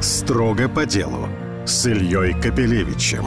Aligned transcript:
Строго 0.00 0.68
по 0.68 0.84
делу 0.84 1.26
с 1.64 1.86
Ильей 1.86 2.34
Капелевичем. 2.34 3.24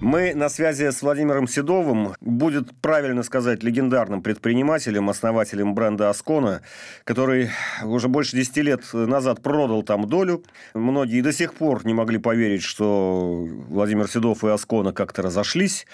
Мы 0.00 0.34
на 0.34 0.48
связи 0.48 0.90
с 0.90 1.02
Владимиром 1.02 1.46
Седовым, 1.46 2.14
будет 2.20 2.74
правильно 2.80 3.22
сказать, 3.22 3.62
легендарным 3.62 4.22
предпринимателем, 4.22 5.10
основателем 5.10 5.74
бренда 5.74 6.08
Аскона, 6.08 6.62
который 7.04 7.50
уже 7.84 8.08
больше 8.08 8.34
10 8.34 8.56
лет 8.56 8.82
назад 8.94 9.42
продал 9.42 9.82
там 9.82 10.08
долю. 10.08 10.42
Многие 10.74 11.20
до 11.20 11.32
сих 11.32 11.54
пор 11.54 11.86
не 11.86 11.94
могли 11.94 12.18
поверить, 12.18 12.62
что 12.62 13.46
Владимир 13.68 14.08
Седов 14.08 14.42
и 14.42 14.48
Аскона 14.48 14.92
как-то 14.92 15.22
разошлись. 15.22 15.86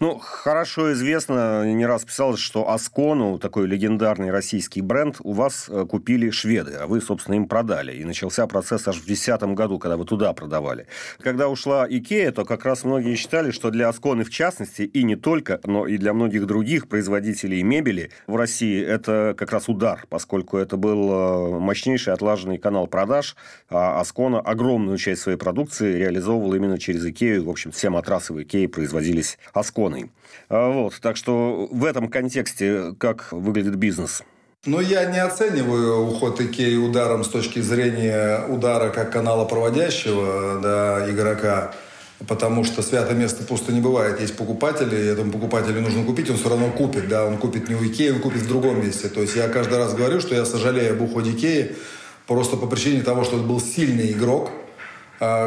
Ну, 0.00 0.18
хорошо 0.18 0.92
известно, 0.92 1.72
не 1.72 1.86
раз 1.86 2.04
писалось, 2.04 2.40
что 2.40 2.68
Аскону, 2.68 3.38
такой 3.38 3.68
легендарный 3.68 4.32
российский 4.32 4.80
бренд, 4.80 5.18
у 5.22 5.32
вас 5.32 5.66
э, 5.68 5.86
купили 5.88 6.30
шведы, 6.30 6.72
а 6.80 6.88
вы, 6.88 7.00
собственно, 7.00 7.36
им 7.36 7.46
продали. 7.46 7.92
И 7.92 8.04
начался 8.04 8.48
процесс 8.48 8.88
аж 8.88 8.96
в 8.96 9.06
2010 9.06 9.54
году, 9.54 9.78
когда 9.78 9.96
вы 9.96 10.04
туда 10.04 10.32
продавали. 10.32 10.88
Когда 11.20 11.48
ушла 11.48 11.86
Икея, 11.88 12.32
то 12.32 12.44
как 12.44 12.64
раз 12.64 12.82
многие 12.82 13.14
считали, 13.14 13.52
что 13.52 13.70
для 13.70 13.88
Асконы 13.88 14.24
в 14.24 14.30
частности, 14.30 14.82
и 14.82 15.04
не 15.04 15.14
только, 15.14 15.60
но 15.62 15.86
и 15.86 15.96
для 15.96 16.12
многих 16.12 16.46
других 16.46 16.88
производителей 16.88 17.62
мебели 17.62 18.10
в 18.26 18.34
России 18.34 18.84
это 18.84 19.36
как 19.38 19.52
раз 19.52 19.68
удар, 19.68 20.04
поскольку 20.08 20.58
это 20.58 20.76
был 20.76 21.12
э, 21.12 21.58
мощнейший 21.60 22.14
отлаженный 22.14 22.58
канал 22.58 22.88
продаж, 22.88 23.36
а 23.70 24.00
Аскона 24.00 24.40
огромную 24.40 24.98
часть 24.98 25.22
своей 25.22 25.38
продукции 25.38 25.98
реализовывала 25.98 26.56
именно 26.56 26.80
через 26.80 27.06
Икею. 27.06 27.44
В 27.44 27.50
общем, 27.50 27.70
все 27.70 27.90
матрасы 27.90 28.32
в 28.32 28.42
Икее 28.42 28.68
производились 28.68 29.38
Асконой 29.52 29.83
иконой. 29.84 30.10
А, 30.48 30.70
вот, 30.70 30.94
так 31.00 31.16
что 31.16 31.68
в 31.70 31.84
этом 31.84 32.08
контексте 32.08 32.94
как 32.98 33.28
выглядит 33.32 33.76
бизнес? 33.76 34.22
Ну, 34.66 34.80
я 34.80 35.04
не 35.04 35.18
оцениваю 35.18 36.06
уход 36.06 36.40
Икеи 36.40 36.76
ударом 36.76 37.22
с 37.22 37.28
точки 37.28 37.60
зрения 37.60 38.46
удара 38.48 38.88
как 38.88 39.12
канала 39.12 39.44
проводящего 39.44 40.58
да, 40.62 41.10
игрока, 41.10 41.74
потому 42.26 42.64
что 42.64 42.80
святое 42.80 43.14
место 43.14 43.44
пусто 43.44 43.72
не 43.72 43.82
бывает. 43.82 44.20
Есть 44.20 44.36
покупатели, 44.38 44.96
и 44.96 45.06
этому 45.06 45.32
покупателю 45.32 45.82
нужно 45.82 46.04
купить, 46.04 46.30
он 46.30 46.38
все 46.38 46.48
равно 46.48 46.70
купит. 46.70 47.08
Да, 47.08 47.26
он 47.26 47.36
купит 47.36 47.68
не 47.68 47.74
у 47.74 47.84
Икеи, 47.84 48.10
он 48.10 48.20
купит 48.20 48.40
в 48.40 48.48
другом 48.48 48.82
месте. 48.82 49.08
То 49.08 49.20
есть 49.20 49.36
я 49.36 49.48
каждый 49.48 49.76
раз 49.76 49.92
говорю, 49.94 50.20
что 50.20 50.34
я 50.34 50.46
сожалею 50.46 50.94
об 50.94 51.02
уходе 51.02 51.32
Икеи 51.32 51.76
просто 52.26 52.56
по 52.56 52.66
причине 52.66 53.02
того, 53.02 53.24
что 53.24 53.36
это 53.36 53.44
был 53.44 53.60
сильный 53.60 54.12
игрок– 54.12 54.50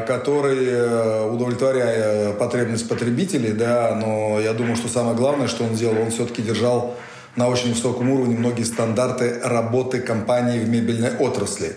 который, 0.07 0.65
э, 0.65 1.29
удовлетворяя 1.29 2.33
потребность 2.33 2.87
потребителей, 2.87 3.51
да, 3.51 3.95
но 3.95 4.39
я 4.39 4.53
думаю, 4.53 4.75
что 4.75 4.87
самое 4.87 5.15
главное, 5.15 5.47
что 5.47 5.63
он 5.63 5.75
сделал, 5.75 6.01
он 6.01 6.11
все-таки 6.11 6.41
держал 6.41 6.95
на 7.35 7.47
очень 7.47 7.73
высоком 7.73 8.09
уровне 8.09 8.35
многие 8.35 8.63
стандарты 8.63 9.39
работы 9.43 9.99
компании 9.99 10.59
в 10.59 10.69
мебельной 10.69 11.15
отрасли. 11.17 11.75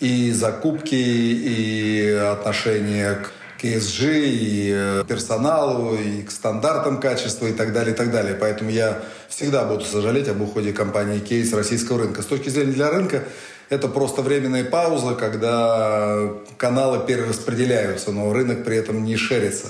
И 0.00 0.32
закупки, 0.32 0.94
и 0.94 2.10
отношения 2.10 3.18
к 3.58 3.64
ESG, 3.64 4.24
и 4.24 4.72
э, 4.74 5.04
персоналу, 5.08 5.96
и 5.96 6.22
к 6.22 6.30
стандартам 6.30 7.00
качества, 7.00 7.46
и 7.46 7.52
так 7.52 7.72
далее, 7.72 7.94
и 7.94 7.96
так 7.96 8.10
далее. 8.10 8.34
Поэтому 8.34 8.70
я 8.70 9.02
всегда 9.28 9.64
буду 9.64 9.84
сожалеть 9.84 10.28
об 10.28 10.40
уходе 10.40 10.72
компании 10.72 11.18
Кейс 11.18 11.52
российского 11.52 12.00
рынка. 12.00 12.22
С 12.22 12.26
точки 12.26 12.48
зрения 12.48 12.72
для 12.72 12.90
рынка, 12.90 13.24
это 13.68 13.88
просто 13.88 14.22
временная 14.22 14.64
пауза, 14.64 15.14
когда 15.14 16.30
каналы 16.56 17.06
перераспределяются, 17.06 18.12
но 18.12 18.32
рынок 18.32 18.64
при 18.64 18.76
этом 18.76 19.04
не 19.04 19.16
шерится 19.16 19.68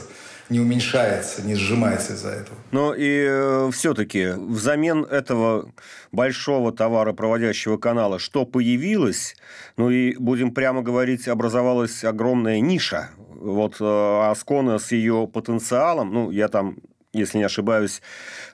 не 0.48 0.60
уменьшается, 0.60 1.42
не 1.42 1.54
сжимается 1.54 2.12
из-за 2.12 2.30
этого. 2.30 2.56
Но 2.70 2.94
и 2.94 3.26
э, 3.28 3.70
все-таки 3.72 4.28
взамен 4.36 5.04
этого 5.04 5.72
большого 6.12 6.72
товаропроводящего 6.72 7.78
канала, 7.78 8.18
что 8.18 8.44
появилось, 8.46 9.36
ну 9.76 9.90
и 9.90 10.16
будем 10.16 10.52
прямо 10.52 10.82
говорить, 10.82 11.26
образовалась 11.26 12.04
огромная 12.04 12.60
ниша. 12.60 13.10
Вот 13.34 13.76
э, 13.80 14.30
Аскона 14.30 14.78
с 14.78 14.92
ее 14.92 15.28
потенциалом, 15.32 16.12
ну 16.12 16.30
я 16.30 16.48
там 16.48 16.76
если 17.16 17.38
не 17.38 17.44
ошибаюсь, 17.44 18.02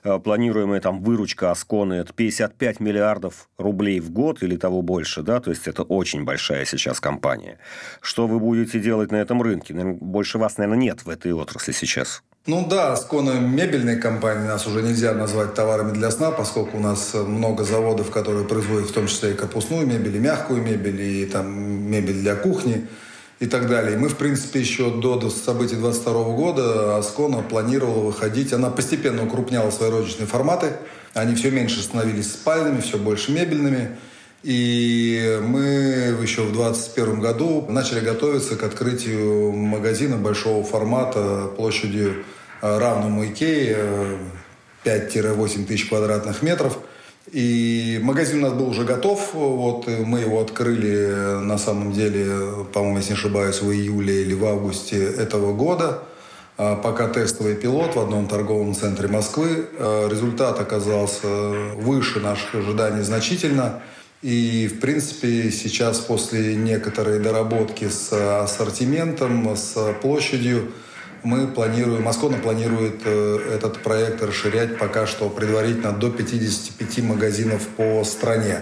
э, 0.03 0.19
планируемая 0.19 0.81
там 0.81 1.01
выручка 1.01 1.51
Асконы 1.51 1.93
это 1.95 2.13
55 2.13 2.79
миллиардов 2.79 3.49
рублей 3.57 3.99
в 3.99 4.11
год 4.11 4.43
или 4.43 4.57
того 4.57 4.81
больше, 4.81 5.21
да, 5.21 5.39
то 5.39 5.49
есть 5.49 5.67
это 5.67 5.83
очень 5.83 6.23
большая 6.23 6.65
сейчас 6.65 6.99
компания. 6.99 7.59
Что 8.01 8.27
вы 8.27 8.39
будете 8.39 8.79
делать 8.79 9.11
на 9.11 9.17
этом 9.17 9.41
рынке? 9.41 9.73
Больше 9.73 10.37
вас, 10.37 10.57
наверное, 10.57 10.81
нет 10.81 11.05
в 11.05 11.09
этой 11.09 11.33
отрасли 11.33 11.71
сейчас. 11.71 12.23
Ну 12.45 12.67
да, 12.67 12.93
Скона 12.97 13.39
мебельной 13.39 13.97
компании 13.97 14.47
нас 14.47 14.67
уже 14.67 14.81
нельзя 14.81 15.13
назвать 15.13 15.53
товарами 15.53 15.93
для 15.93 16.11
сна, 16.11 16.29
поскольку 16.31 16.75
у 16.75 16.81
нас 16.81 17.13
много 17.13 17.63
заводов, 17.63 18.11
которые 18.11 18.45
производят 18.45 18.89
в 18.89 18.93
том 18.93 19.07
числе 19.07 19.31
и 19.31 19.33
корпусную 19.33 19.87
мебель, 19.87 20.17
и 20.17 20.19
мягкую 20.19 20.61
мебель, 20.61 21.01
и 21.01 21.25
там 21.25 21.49
мебель 21.89 22.19
для 22.19 22.35
кухни 22.35 22.87
и 23.43 23.45
так 23.45 23.67
далее. 23.67 23.97
Мы, 23.97 24.07
в 24.07 24.15
принципе, 24.15 24.61
еще 24.61 24.89
до 24.89 25.29
событий 25.29 25.75
22 25.75 26.13
года 26.33 26.97
Аскона 26.97 27.41
планировала 27.41 28.05
выходить. 28.05 28.53
Она 28.53 28.69
постепенно 28.69 29.25
укрупняла 29.25 29.69
свои 29.69 29.89
розничные 29.89 30.27
форматы. 30.27 30.77
Они 31.13 31.35
все 31.35 31.51
меньше 31.51 31.81
становились 31.81 32.31
спальными, 32.31 32.79
все 32.79 32.97
больше 32.97 33.33
мебельными. 33.33 33.97
И 34.43 35.41
мы 35.43 35.61
еще 36.21 36.43
в 36.43 36.53
2021 36.53 37.19
году 37.19 37.65
начали 37.67 37.99
готовиться 37.99 38.55
к 38.55 38.63
открытию 38.63 39.51
магазина 39.51 40.15
большого 40.15 40.63
формата 40.63 41.49
площадью 41.57 42.23
э, 42.61 42.77
равному 42.77 43.25
Икее 43.25 44.19
5-8 44.85 45.65
тысяч 45.65 45.89
квадратных 45.89 46.41
метров– 46.43 46.77
и 47.33 47.99
магазин 48.03 48.43
у 48.43 48.47
нас 48.47 48.53
был 48.53 48.69
уже 48.69 48.83
готов. 48.83 49.33
Вот 49.33 49.87
мы 49.87 50.19
его 50.19 50.39
открыли 50.39 51.41
на 51.41 51.57
самом 51.57 51.91
деле, 51.91 52.63
по-моему, 52.71 52.97
если 52.97 53.13
не 53.13 53.17
ошибаюсь, 53.17 53.59
в 53.59 53.71
июле 53.71 54.21
или 54.21 54.35
в 54.35 54.45
августе 54.45 55.03
этого 55.03 55.51
года. 55.51 56.03
А 56.57 56.75
пока 56.75 57.07
тестовый 57.07 57.55
пилот 57.55 57.95
в 57.95 57.99
одном 57.99 58.27
торговом 58.27 58.75
центре 58.75 59.07
Москвы. 59.07 59.65
А 59.79 60.07
результат 60.07 60.59
оказался 60.59 61.27
выше 61.27 62.19
наших 62.19 62.53
ожиданий 62.53 63.01
значительно. 63.01 63.81
И, 64.21 64.67
в 64.67 64.79
принципе, 64.79 65.49
сейчас 65.49 65.99
после 65.99 66.55
некоторой 66.55 67.17
доработки 67.17 67.89
с 67.89 68.13
ассортиментом, 68.43 69.55
с 69.55 69.75
площадью, 70.03 70.71
мы 71.23 71.47
планируем, 71.47 72.03
Москона 72.03 72.37
планирует 72.37 73.01
э, 73.05 73.55
этот 73.55 73.81
проект 73.81 74.21
расширять 74.21 74.77
пока 74.77 75.07
что 75.07 75.29
предварительно 75.29 75.91
до 75.91 76.09
55 76.09 76.99
магазинов 77.03 77.67
по 77.69 78.03
стране. 78.03 78.59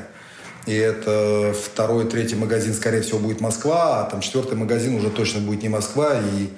И 0.67 0.73
это 0.73 1.53
второй, 1.53 2.05
третий 2.05 2.35
магазин, 2.35 2.73
скорее 2.73 3.01
всего, 3.01 3.19
будет 3.19 3.41
Москва, 3.41 4.01
а 4.01 4.09
там 4.09 4.21
четвертый 4.21 4.57
магазин 4.57 4.95
уже 4.95 5.09
точно 5.09 5.41
будет 5.41 5.63
не 5.63 5.69
Москва. 5.69 6.13
И, 6.19 6.49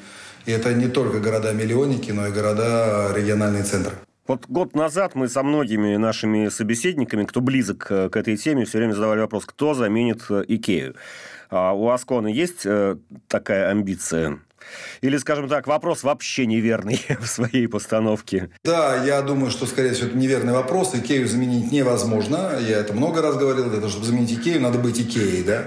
и 0.45 0.51
это 0.51 0.73
не 0.73 0.87
только 0.87 1.19
города-миллионники, 1.19 2.11
но 2.11 2.27
и 2.27 2.31
города-региональные 2.31 3.63
центры. 3.63 3.93
Вот 4.27 4.45
год 4.47 4.73
назад 4.73 5.15
мы 5.15 5.27
со 5.27 5.43
многими 5.43 5.95
нашими 5.97 6.49
собеседниками, 6.49 7.25
кто 7.25 7.41
близок 7.41 7.85
к 7.87 8.15
этой 8.15 8.37
теме, 8.37 8.65
все 8.65 8.77
время 8.77 8.93
задавали 8.93 9.19
вопрос, 9.21 9.45
кто 9.45 9.73
заменит 9.73 10.23
э, 10.29 10.43
Икею. 10.47 10.95
А 11.49 11.73
у 11.73 11.89
Аскона 11.89 12.27
есть 12.27 12.65
э, 12.65 12.97
такая 13.27 13.69
амбиция 13.69 14.39
или, 15.01 15.17
скажем 15.17 15.49
так, 15.49 15.67
вопрос 15.67 16.03
вообще 16.03 16.45
неверный 16.45 17.01
в 17.19 17.27
своей 17.27 17.67
постановке? 17.67 18.49
Да, 18.63 19.03
я 19.03 19.21
думаю, 19.21 19.51
что, 19.51 19.65
скорее 19.65 19.93
всего, 19.93 20.07
это 20.07 20.17
неверный 20.17 20.53
вопрос. 20.53 20.95
Икею 20.95 21.27
заменить 21.27 21.71
невозможно. 21.71 22.51
Я 22.59 22.79
это 22.79 22.93
много 22.93 23.21
раз 23.21 23.35
говорил. 23.35 23.69
Для 23.69 23.77
того, 23.77 23.89
чтобы 23.89 24.05
заменить 24.05 24.31
Икею, 24.31 24.61
надо 24.61 24.79
быть 24.79 24.99
Икеей, 24.99 25.43
да? 25.43 25.63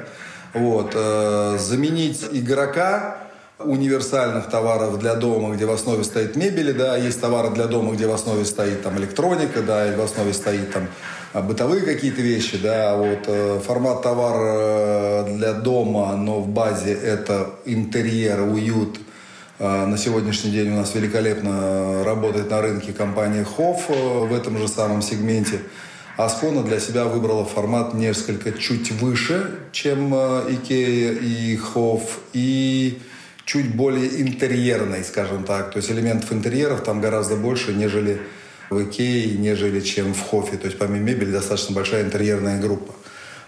Вот. 0.55 0.93
Э, 0.95 1.57
заменить 1.59 2.25
игрока 2.33 3.19
универсальных 3.59 4.49
товаров 4.51 4.99
для 4.99 5.15
дома, 5.15 5.55
где 5.55 5.65
в 5.65 5.71
основе 5.71 6.05
стоит 6.05 6.37
мебель, 6.37 6.75
да, 6.75 6.97
есть 6.97 7.21
товары 7.21 7.51
для 7.51 7.67
дома, 7.67 7.95
где 7.95 8.07
в 8.07 8.13
основе 8.13 8.45
стоит 8.45 8.83
там 8.83 8.99
электроника, 8.99 9.63
да, 9.63 9.87
или 9.87 9.95
в 9.95 10.03
основе 10.03 10.35
стоит 10.35 10.73
там 10.73 10.89
бытовые 11.43 11.83
какие-то 11.83 12.23
вещи, 12.23 12.57
да, 12.57 12.97
вот 12.97 13.25
э, 13.27 13.61
формат 13.65 14.03
товара 14.03 15.25
э, 15.27 15.37
для 15.37 15.53
дома, 15.53 16.17
но 16.17 16.41
в 16.41 16.49
базе 16.49 16.93
это 16.93 17.51
интерьер, 17.65 18.41
уют. 18.41 18.99
Э, 19.59 19.87
на 19.87 19.99
сегодняшний 19.99 20.51
день 20.51 20.73
у 20.73 20.77
нас 20.77 20.95
великолепно 20.95 22.05
работает 22.05 22.51
на 22.51 22.63
рынке 22.63 22.93
компания 22.93 23.45
Хофф 23.45 23.89
в 23.89 24.33
этом 24.35 24.59
же 24.59 24.69
самом 24.69 25.03
сегменте. 25.03 25.61
Аскона 26.17 26.63
для 26.63 26.81
себя 26.81 27.05
выбрала 27.05 27.45
формат 27.45 27.93
несколько 27.93 28.53
чуть 28.53 28.91
выше, 28.93 29.51
чем 29.73 30.15
Икея 30.15 31.13
и 31.13 31.57
Хофф, 31.57 32.21
и 32.33 32.99
чуть 33.45 33.75
более 33.75 34.23
интерьерный, 34.23 35.05
скажем 35.05 35.45
так. 35.45 35.73
То 35.73 35.77
есть 35.79 35.91
элементов 35.91 36.33
интерьеров 36.33 36.83
там 36.83 37.03
гораздо 37.03 37.37
больше, 37.37 37.75
нежели 37.75 38.23
в 38.71 38.83
Икее, 38.83 39.37
нежели 39.39 39.81
чем 39.81 40.15
в 40.15 40.21
Хофе. 40.23 40.57
То 40.57 40.67
есть 40.67 40.79
помимо 40.79 41.05
мебели 41.05 41.31
достаточно 41.31 41.75
большая 41.75 42.05
интерьерная 42.05 42.61
группа. 42.61 42.93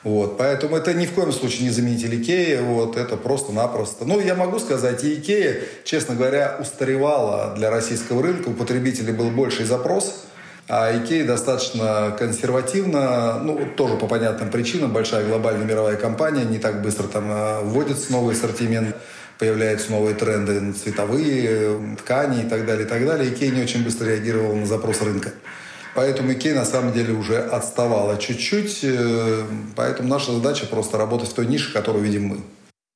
Вот, 0.04 0.38
поэтому 0.38 0.76
это 0.76 0.94
ни 0.94 1.06
в 1.06 1.12
коем 1.12 1.32
случае 1.32 1.64
не 1.64 1.70
заменитель 1.70 2.22
Икеи, 2.22 2.60
вот, 2.60 2.96
это 2.96 3.16
просто-напросто. 3.16 4.04
Ну, 4.04 4.20
я 4.20 4.36
могу 4.36 4.60
сказать, 4.60 5.02
и 5.02 5.14
Икея, 5.14 5.60
честно 5.84 6.14
говоря, 6.14 6.56
устаревала 6.60 7.54
для 7.56 7.68
российского 7.70 8.22
рынка, 8.22 8.48
у 8.48 8.54
потребителей 8.54 9.12
был 9.12 9.30
больший 9.30 9.64
запрос 9.64 10.24
А 10.68 10.96
Икея 10.96 11.26
достаточно 11.26 12.14
консервативно, 12.16 13.40
ну, 13.42 13.58
тоже 13.76 13.96
по 13.96 14.06
понятным 14.06 14.50
причинам, 14.50 14.92
большая 14.92 15.26
глобальная 15.26 15.66
мировая 15.66 15.96
компания, 15.96 16.44
не 16.44 16.58
так 16.58 16.80
быстро 16.80 17.08
там 17.08 17.30
э, 17.30 17.60
вводится 17.64 18.12
новый 18.12 18.36
ассортимент, 18.36 18.94
появляются 19.38 19.90
новые 19.90 20.14
тренды 20.14 20.72
цветовые, 20.72 21.96
ткани 21.98 22.44
и 22.44 22.48
так 22.48 22.66
далее, 22.66 22.86
и 22.86 22.88
так 22.88 23.04
далее. 23.04 23.32
Икея 23.32 23.50
не 23.50 23.62
очень 23.62 23.84
быстро 23.84 24.06
реагировала 24.06 24.54
на 24.54 24.66
запрос 24.66 25.00
рынка. 25.02 25.32
Поэтому 25.94 26.32
Икея 26.32 26.54
на 26.54 26.64
самом 26.64 26.92
деле 26.92 27.14
уже 27.14 27.38
отставала 27.38 28.18
чуть-чуть, 28.18 28.80
э, 28.82 29.42
поэтому 29.74 30.08
наша 30.08 30.32
задача 30.32 30.66
просто 30.66 30.98
работать 30.98 31.30
в 31.30 31.34
той 31.34 31.46
нише, 31.46 31.72
которую 31.72 32.04
видим 32.04 32.26
мы. 32.26 32.40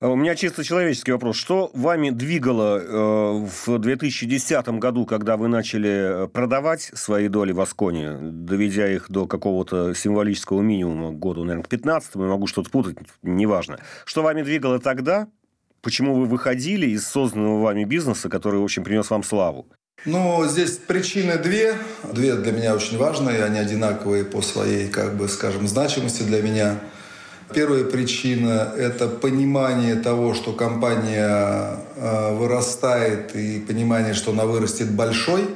А 0.01 0.09
у 0.09 0.17
меня 0.17 0.35
чисто 0.35 0.65
человеческий 0.65 1.13
вопрос. 1.13 1.37
Что 1.37 1.71
вами 1.75 2.11
двигало 2.11 2.81
э, 2.81 3.47
в 3.67 3.79
2010 3.79 4.69
году, 4.81 5.07
когда 5.07 5.37
вы 5.37 5.47
начали 5.47 6.25
э, 6.25 6.29
продавать 6.29 6.91
свои 6.95 7.29
доли 7.29 7.53
в 7.53 7.61
Асконе, 7.61 8.19
доведя 8.21 8.89
их 8.89 9.07
до 9.09 9.27
какого-то 9.27 9.95
символического 9.95 10.61
минимума 10.61 11.13
году, 11.13 11.45
наверное, 11.45 11.65
к 11.65 11.69
15 11.69 12.17
я 12.17 12.21
могу 12.21 12.49
что-то 12.49 12.69
путать, 12.71 12.99
неважно. 13.23 13.79
Что 14.05 14.23
вами 14.23 14.43
двигало 14.43 14.81
тогда? 14.81 15.29
Почему 15.83 16.15
вы 16.15 16.27
выходили 16.27 16.87
из 16.87 17.07
созданного 17.07 17.61
вами 17.61 17.85
бизнеса, 17.85 18.29
который, 18.29 18.61
в 18.61 18.65
общем, 18.65 18.85
принес 18.85 19.11
вам 19.11 19.23
славу? 19.23 19.67
Ну, 20.05 20.45
здесь 20.49 20.79
причины 20.79 21.37
две. 21.39 21.75
Две 22.13 22.35
для 22.37 22.53
меня 22.53 22.75
очень 22.75 22.97
важные. 22.97 23.45
Они 23.45 23.59
одинаковые 23.59 24.25
по 24.25 24.43
своей, 24.43 24.89
как 24.89 25.17
бы, 25.17 25.29
скажем, 25.29 25.69
значимости 25.69 26.23
для 26.23 26.41
меня– 26.41 26.81
Первая 27.55 27.85
причина– 27.85 28.73
это 28.79 29.09
понимание 29.09 29.97
того, 29.97 30.33
что 30.33 30.53
компания 30.53 31.77
э, 31.97 32.35
вырастает, 32.35 33.37
и 33.37 33.61
понимание, 33.61 34.15
что 34.15 34.33
она 34.33 34.47
вырастет 34.47 34.91
большой. 34.91 35.49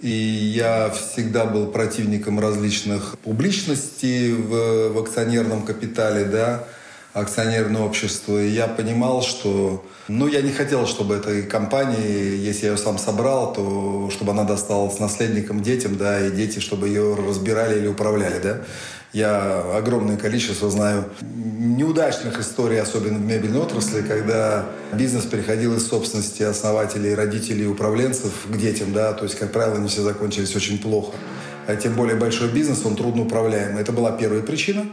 И 0.00 0.10
я 0.10 0.90
всегда 0.90 1.46
был 1.46 1.68
противником 1.68 2.38
различных 2.38 3.18
публичностей 3.24 4.32
в, 4.32 4.92
в 4.92 4.98
акционерном 4.98 5.64
капитале, 5.64 6.24
да, 6.24 6.64
акционерное 7.14 7.82
общество. 7.82 8.42
И 8.42 8.48
я 8.48 8.66
понимал, 8.66 9.22
что... 9.22 9.84
Ну, 10.08 10.26
я 10.26 10.40
не 10.40 10.52
хотел, 10.52 10.86
чтобы 10.86 11.16
этой 11.16 11.42
компании, 11.42 12.36
если 12.36 12.66
я 12.66 12.72
ее 12.72 12.78
сам 12.78 12.98
собрал, 12.98 13.52
то 13.52 14.08
чтобы 14.10 14.32
она 14.32 14.44
досталась 14.44 14.98
наследникам, 14.98 15.62
детям, 15.62 15.96
да, 15.96 16.26
и 16.26 16.30
дети, 16.30 16.60
чтобы 16.60 16.88
ее 16.88 17.14
разбирали 17.14 17.78
или 17.78 17.86
управляли, 17.86 18.40
да. 18.42 18.60
Я 19.12 19.62
огромное 19.74 20.18
количество 20.18 20.68
знаю 20.70 21.06
неудачных 21.22 22.38
историй, 22.40 22.78
особенно 22.80 23.18
в 23.18 23.22
мебельной 23.22 23.60
отрасли, 23.60 24.02
когда 24.02 24.66
бизнес 24.92 25.24
переходил 25.24 25.74
из 25.76 25.86
собственности 25.86 26.42
основателей, 26.42 27.14
родителей, 27.14 27.66
управленцев 27.66 28.32
к 28.46 28.56
детям, 28.56 28.92
да, 28.92 29.14
то 29.14 29.24
есть, 29.24 29.38
как 29.38 29.50
правило, 29.50 29.76
они 29.76 29.88
все 29.88 30.02
закончились 30.02 30.54
очень 30.54 30.78
плохо. 30.78 31.14
А 31.66 31.76
тем 31.76 31.94
более 31.94 32.16
большой 32.16 32.48
бизнес, 32.48 32.84
он 32.84 32.96
трудно 32.96 33.22
управляемый. 33.22 33.82
Это 33.82 33.92
была 33.92 34.10
первая 34.12 34.42
причина. 34.42 34.86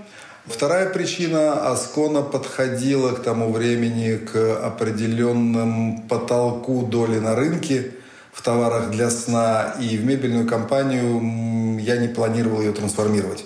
Вторая 0.47 0.89
причина– 0.89 1.71
Аскона 1.71 2.21
подходила 2.21 3.11
к 3.13 3.23
тому 3.23 3.51
времени 3.51 4.17
к 4.17 4.57
определенному 4.63 6.05
потолку 6.07 6.85
доли 6.85 7.17
на 7.17 7.35
рынке 7.35 7.91
в 8.31 8.43
товарах 8.43 8.91
для 8.91 9.09
сна, 9.09 9.75
и 9.79 9.97
в 9.97 10.05
мебельную 10.05 10.47
компанию 10.47 11.79
я 11.79 11.97
не 11.97 12.07
планировал 12.07 12.61
ее 12.61 12.73
трансформировать. 12.73 13.45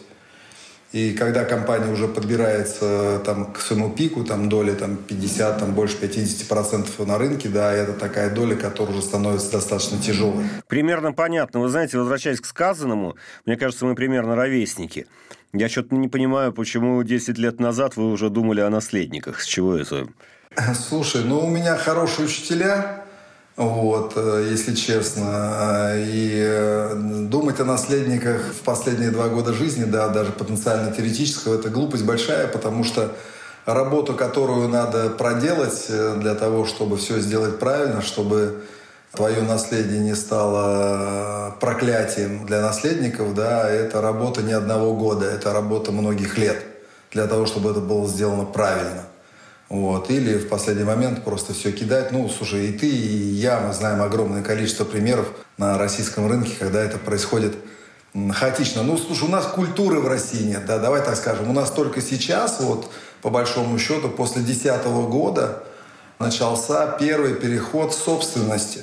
И 0.91 1.13
когда 1.13 1.45
компания 1.45 1.91
уже 1.91 2.07
подбирается 2.07 3.21
там, 3.23 3.53
к 3.53 3.59
своему 3.59 3.91
пику, 3.91 4.23
там 4.23 4.49
доля 4.49 4.73
там, 4.73 4.97
50, 4.97 5.59
там, 5.59 5.73
больше 5.75 5.97
50% 5.97 7.05
на 7.05 7.17
рынке, 7.19 7.47
да, 7.47 7.71
это 7.71 7.93
такая 7.93 8.31
доля, 8.31 8.55
которая 8.55 8.97
уже 8.97 9.05
становится 9.05 9.51
достаточно 9.51 9.99
тяжелой. 10.01 10.45
Примерно 10.67 11.13
понятно. 11.13 11.59
Вы 11.59 11.69
знаете, 11.69 11.99
возвращаясь 11.99 12.41
к 12.41 12.45
сказанному, 12.45 13.15
мне 13.45 13.55
кажется, 13.55 13.85
мы 13.85 13.93
примерно 13.93 14.35
ровесники. 14.35 15.05
Я 15.53 15.67
что-то 15.67 15.95
не 15.95 16.07
понимаю, 16.07 16.53
почему 16.53 17.01
10 17.01 17.37
лет 17.37 17.59
назад 17.59 17.97
вы 17.97 18.11
уже 18.11 18.29
думали 18.29 18.61
о 18.61 18.69
наследниках. 18.69 19.41
С 19.41 19.45
чего 19.45 19.75
это? 19.75 20.07
Слушай, 20.75 21.23
ну 21.23 21.39
у 21.45 21.49
меня 21.49 21.75
хорошие 21.75 22.27
учителя, 22.27 23.03
вот, 23.55 24.13
э, 24.15 24.47
если 24.51 24.75
честно. 24.75 25.93
И 25.95 26.33
э, 26.39 26.93
думать 27.29 27.59
о 27.59 27.65
наследниках 27.65 28.41
в 28.53 28.61
последние 28.61 29.09
два 29.09 29.27
года 29.27 29.51
жизни, 29.53 29.85
да, 29.85 30.07
даже 30.09 30.31
потенциально 30.31 30.91
теоретического, 30.91 31.55
это 31.55 31.69
глупость 31.69 32.05
большая, 32.05 32.47
потому 32.47 32.83
что 32.83 33.15
работу, 33.65 34.13
которую 34.13 34.69
надо 34.69 35.09
проделать 35.09 35.87
э, 35.89 36.17
для 36.21 36.35
того, 36.35 36.65
чтобы 36.65 36.97
все 36.97 37.19
сделать 37.19 37.59
правильно, 37.59 38.01
чтобы 38.01 38.63
твое 39.11 39.41
наследие 39.41 39.99
не 39.99 40.15
стало 40.15 41.55
проклятием 41.59 42.45
для 42.45 42.61
наследников, 42.61 43.33
да, 43.33 43.69
это 43.69 44.01
работа 44.01 44.41
не 44.41 44.53
одного 44.53 44.93
года, 44.93 45.25
это 45.25 45.53
работа 45.53 45.91
многих 45.91 46.37
лет 46.37 46.63
для 47.11 47.27
того, 47.27 47.45
чтобы 47.45 47.71
это 47.71 47.79
было 47.79 48.07
сделано 48.07 48.45
правильно. 48.45 49.03
Вот. 49.69 50.09
Или 50.09 50.37
в 50.37 50.49
последний 50.49 50.83
момент 50.83 51.23
просто 51.23 51.53
все 51.53 51.71
кидать. 51.71 52.11
Ну, 52.11 52.27
слушай, 52.27 52.67
и 52.67 52.71
ты, 52.71 52.87
и 52.89 53.17
я, 53.35 53.59
мы 53.59 53.73
знаем 53.73 54.01
огромное 54.01 54.41
количество 54.41 54.83
примеров 54.83 55.27
на 55.57 55.77
российском 55.77 56.27
рынке, 56.27 56.53
когда 56.57 56.81
это 56.81 56.97
происходит 56.97 57.55
хаотично. 58.33 58.81
Ну, 58.81 58.97
слушай, 58.97 59.25
у 59.25 59.31
нас 59.31 59.45
культуры 59.45 59.99
в 59.99 60.07
России 60.07 60.43
нет, 60.43 60.65
да, 60.65 60.79
давай 60.79 61.03
так 61.03 61.15
скажем. 61.15 61.49
У 61.49 61.53
нас 61.53 61.69
только 61.69 62.01
сейчас, 62.01 62.59
вот, 62.59 62.89
по 63.21 63.29
большому 63.29 63.77
счету, 63.77 64.09
после 64.09 64.41
2010 64.41 64.85
года 65.09 65.63
начался 66.17 66.87
первый 66.87 67.35
переход 67.35 67.93
собственности. 67.93 68.81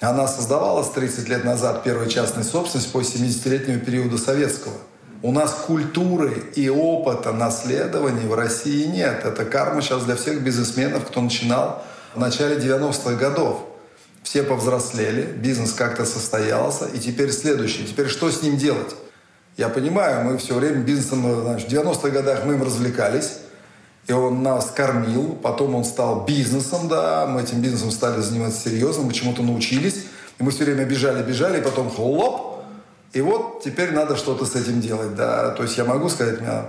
Она 0.00 0.28
создавалась 0.28 0.90
30 0.90 1.28
лет 1.28 1.44
назад, 1.44 1.82
первая 1.82 2.08
частная 2.08 2.44
собственность, 2.44 2.92
по 2.92 2.98
70-летнему 2.98 3.80
периоду 3.80 4.18
советского– 4.18 4.74
у 5.22 5.32
нас 5.32 5.64
культуры 5.66 6.52
и 6.54 6.68
опыта 6.68 7.32
наследования 7.32 8.26
в 8.26 8.34
России 8.34 8.84
нет. 8.84 9.24
Это 9.24 9.44
карма 9.44 9.80
сейчас 9.80 10.04
для 10.04 10.14
всех 10.14 10.42
бизнесменов, 10.42 11.06
кто 11.06 11.20
начинал 11.20 11.82
в 12.14 12.20
начале 12.20 12.56
90-х 12.56 13.14
годов. 13.14 13.62
Все 14.22 14.42
повзрослели, 14.42 15.22
бизнес 15.22 15.72
как-то 15.72 16.04
состоялся, 16.04 16.86
и 16.86 16.98
теперь 16.98 17.32
следующее. 17.32 17.86
Теперь 17.86 18.08
что 18.08 18.30
с 18.30 18.42
ним 18.42 18.56
делать? 18.56 18.94
Я 19.56 19.68
понимаю, 19.68 20.24
мы 20.24 20.36
все 20.36 20.54
время 20.54 20.82
бизнесом, 20.82 21.22
знаешь, 21.40 21.62
в 21.62 21.68
90-х 21.68 22.10
годах 22.10 22.44
мы 22.44 22.54
им 22.54 22.62
развлекались, 22.62 23.38
и 24.06 24.12
он 24.12 24.42
нас 24.42 24.70
кормил, 24.70 25.36
потом 25.42 25.74
он 25.74 25.84
стал 25.84 26.24
бизнесом, 26.24 26.88
да, 26.88 27.26
мы 27.26 27.42
этим 27.42 27.60
бизнесом 27.60 27.90
стали 27.90 28.20
заниматься 28.20 28.68
серьезно, 28.68 29.02
мы 29.02 29.12
чему-то 29.12 29.42
научились, 29.42 30.04
и 30.38 30.42
мы 30.42 30.50
все 30.52 30.64
время 30.64 30.84
бежали, 30.84 31.22
бежали, 31.22 31.58
и 31.58 31.62
потом 31.62 31.90
хлоп, 31.90 32.62
и 33.12 33.20
вот 33.20 33.62
теперь 33.64 33.92
надо 33.92 34.16
что-то 34.16 34.44
с 34.44 34.54
этим 34.54 34.80
делать. 34.80 35.16
Да? 35.16 35.50
То 35.50 35.62
есть 35.64 35.76
я 35.76 35.84
могу 35.84 36.08
сказать, 36.08 36.38
у 36.38 36.42
меня 36.42 36.66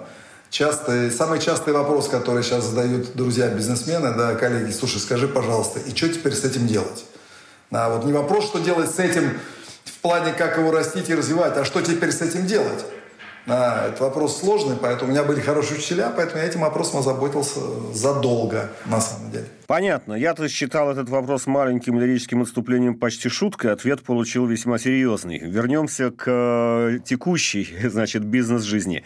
частый, 0.49 1.11
самый 1.11 1.39
частый 1.39 1.73
вопрос, 1.73 2.07
который 2.07 2.41
сейчас 2.41 2.63
задают 2.65 3.15
друзья-бизнесмены, 3.15 4.13
да, 4.15 4.33
коллеги, 4.35 4.71
слушай, 4.71 4.99
скажи, 4.99 5.27
пожалуйста, 5.27 5.79
и 5.79 5.95
что 5.95 6.09
теперь 6.09 6.33
с 6.33 6.43
этим 6.43 6.65
делать? 6.65 7.05
Да, 7.69 7.89
вот 7.89 8.05
не 8.05 8.13
вопрос, 8.13 8.45
что 8.45 8.59
делать 8.59 8.89
с 8.89 8.97
этим 8.97 9.37
в 9.83 9.99
плане, 9.99 10.33
как 10.33 10.57
его 10.57 10.71
растить 10.71 11.09
и 11.09 11.15
развивать, 11.15 11.57
а 11.57 11.65
что 11.65 11.81
теперь 11.81 12.11
с 12.11 12.21
этим 12.21 12.47
делать? 12.47 12.85
А, 13.49 13.87
это 13.87 14.03
вопрос 14.03 14.41
сложный, 14.41 14.75
поэтому 14.75 15.09
у 15.09 15.13
меня 15.13 15.23
были 15.23 15.39
хорошие 15.39 15.77
учителя, 15.77 16.11
поэтому 16.13 16.41
я 16.41 16.47
этим 16.47 16.59
вопросом 16.59 16.99
озаботился 16.99 17.61
задолго, 17.93 18.69
на 18.85 18.99
самом 18.99 19.31
деле. 19.31 19.45
Понятно. 19.67 20.13
Я-то 20.13 20.49
считал 20.49 20.91
этот 20.91 21.07
вопрос 21.07 21.47
маленьким 21.47 21.97
лирическим 21.97 22.41
отступлением 22.41 22.95
почти 22.95 23.29
шуткой. 23.29 23.71
Ответ 23.71 24.01
получил 24.03 24.45
весьма 24.45 24.77
серьезный. 24.77 25.39
Вернемся 25.39 26.11
к 26.11 26.23
э, 26.27 26.99
текущей, 27.05 27.69
значит, 27.87 28.25
бизнес-жизни. 28.25 29.03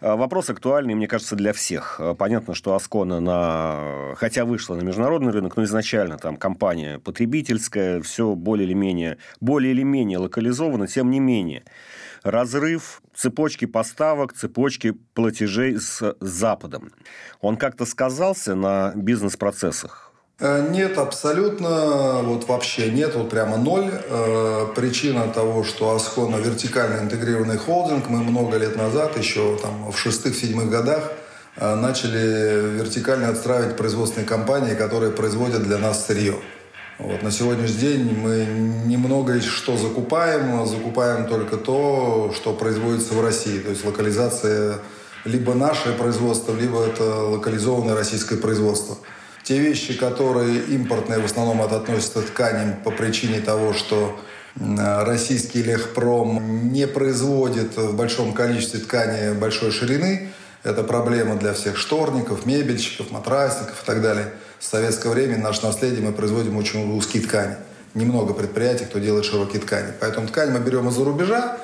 Э, 0.00 0.14
вопрос 0.14 0.48
актуальный, 0.48 0.94
мне 0.94 1.06
кажется, 1.06 1.36
для 1.36 1.52
всех. 1.52 1.96
Э, 1.98 2.14
понятно, 2.18 2.54
что 2.54 2.74
Аскона, 2.74 3.20
на... 3.20 4.14
хотя 4.16 4.46
вышла 4.46 4.74
на 4.74 4.82
международный 4.82 5.32
рынок, 5.32 5.56
но 5.56 5.64
изначально 5.64 6.16
там 6.16 6.36
компания 6.36 6.98
потребительская, 6.98 8.00
все 8.00 8.34
более 8.34 8.66
или 8.66 8.74
менее, 8.74 9.18
более 9.40 9.72
или 9.72 9.82
менее 9.82 10.16
локализовано, 10.16 10.86
тем 10.86 11.10
не 11.10 11.20
менее 11.20 11.62
разрыв 12.22 13.01
цепочки 13.14 13.66
поставок, 13.66 14.32
цепочки 14.32 14.94
платежей 15.14 15.78
с 15.78 16.16
Западом. 16.20 16.92
Он 17.40 17.56
как-то 17.56 17.84
сказался 17.86 18.54
на 18.54 18.92
бизнес-процессах? 18.94 20.12
Э, 20.40 20.66
нет, 20.70 20.98
абсолютно, 20.98 22.22
вот 22.22 22.48
вообще 22.48 22.90
нет, 22.90 23.14
вот 23.14 23.30
прямо 23.30 23.56
ноль. 23.58 23.90
Э, 23.92 24.66
причина 24.74 25.28
того, 25.28 25.62
что 25.62 25.94
Аскона 25.94 26.36
вертикально 26.36 27.00
интегрированный 27.00 27.58
холдинг, 27.58 28.08
мы 28.08 28.24
много 28.24 28.56
лет 28.56 28.76
назад, 28.76 29.16
еще 29.16 29.56
там 29.62 29.92
в 29.92 29.96
шестых-седьмых 29.96 30.68
годах, 30.68 31.12
э, 31.56 31.74
начали 31.76 32.76
вертикально 32.76 33.28
отстраивать 33.28 33.76
производственные 33.76 34.26
компании, 34.26 34.74
которые 34.74 35.12
производят 35.12 35.62
для 35.62 35.78
нас 35.78 36.06
сырье. 36.06 36.34
Вот. 37.02 37.20
На 37.20 37.32
сегодняшний 37.32 37.78
день 37.78 38.16
мы 38.16 38.46
немного 38.86 39.40
что 39.40 39.76
закупаем, 39.76 40.64
закупаем 40.68 41.26
только 41.26 41.56
то, 41.56 42.32
что 42.32 42.52
производится 42.52 43.14
в 43.14 43.20
России. 43.20 43.58
То 43.58 43.70
есть 43.70 43.84
локализация 43.84 44.78
либо 45.24 45.54
наше 45.54 45.92
производство, 45.94 46.54
либо 46.54 46.86
это 46.86 47.02
локализованное 47.02 47.96
российское 47.96 48.36
производство. 48.36 48.98
Те 49.42 49.58
вещи, 49.58 49.94
которые 49.98 50.60
импортные, 50.66 51.18
в 51.18 51.24
основном 51.24 51.60
это 51.60 51.78
относятся 51.78 52.22
к 52.22 52.26
тканям 52.26 52.76
по 52.84 52.92
причине 52.92 53.40
того, 53.40 53.72
что 53.72 54.16
Российский 54.54 55.62
легпром 55.62 56.70
не 56.72 56.86
производит 56.86 57.76
в 57.76 57.96
большом 57.96 58.32
количестве 58.32 58.78
ткани 58.78 59.34
большой 59.34 59.72
ширины. 59.72 60.30
Это 60.62 60.84
проблема 60.84 61.34
для 61.34 61.52
всех 61.52 61.78
шторников, 61.78 62.46
мебельщиков, 62.46 63.10
матрасников 63.10 63.82
и 63.82 63.86
так 63.86 64.02
далее. 64.02 64.32
С 64.62 64.68
советского 64.68 65.10
времени 65.14 65.40
наше 65.40 65.66
наследие 65.66 66.02
мы 66.02 66.12
производим 66.12 66.56
очень 66.56 66.96
узкие 66.96 67.24
ткани. 67.24 67.56
Немного 67.94 68.32
предприятий, 68.32 68.84
кто 68.84 69.00
делает 69.00 69.24
широкие 69.24 69.60
ткани. 69.60 69.92
Поэтому 69.98 70.28
ткань 70.28 70.52
мы 70.52 70.60
берем 70.60 70.88
из-за 70.88 71.04
рубежа, 71.04 71.58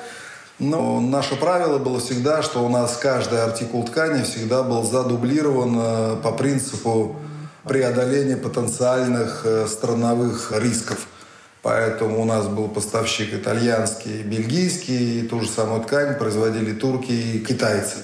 но 0.59 0.99
наше 0.99 1.37
правило 1.37 1.77
было 1.77 2.01
всегда, 2.01 2.43
что 2.43 2.63
у 2.63 2.67
нас 2.67 2.97
каждый 2.97 3.41
артикул 3.41 3.85
ткани 3.85 4.23
всегда 4.23 4.63
был 4.63 4.83
задублирован 4.83 5.77
э, 5.79 6.15
по 6.21 6.33
принципу 6.33 7.15
преодоления 7.63 8.35
потенциальных 8.35 9.43
э, 9.45 9.67
страновых 9.69 10.51
рисков. 10.57 11.07
Поэтому 11.61 12.21
у 12.21 12.25
нас 12.25 12.47
был 12.47 12.67
поставщик 12.67 13.33
итальянский, 13.33 14.23
бельгийский, 14.23 15.21
и 15.21 15.27
ту 15.27 15.39
же 15.39 15.47
самую 15.47 15.83
ткань 15.83 16.17
производили 16.17 16.73
турки 16.73 17.13
и 17.13 17.39
китайцы 17.39 17.99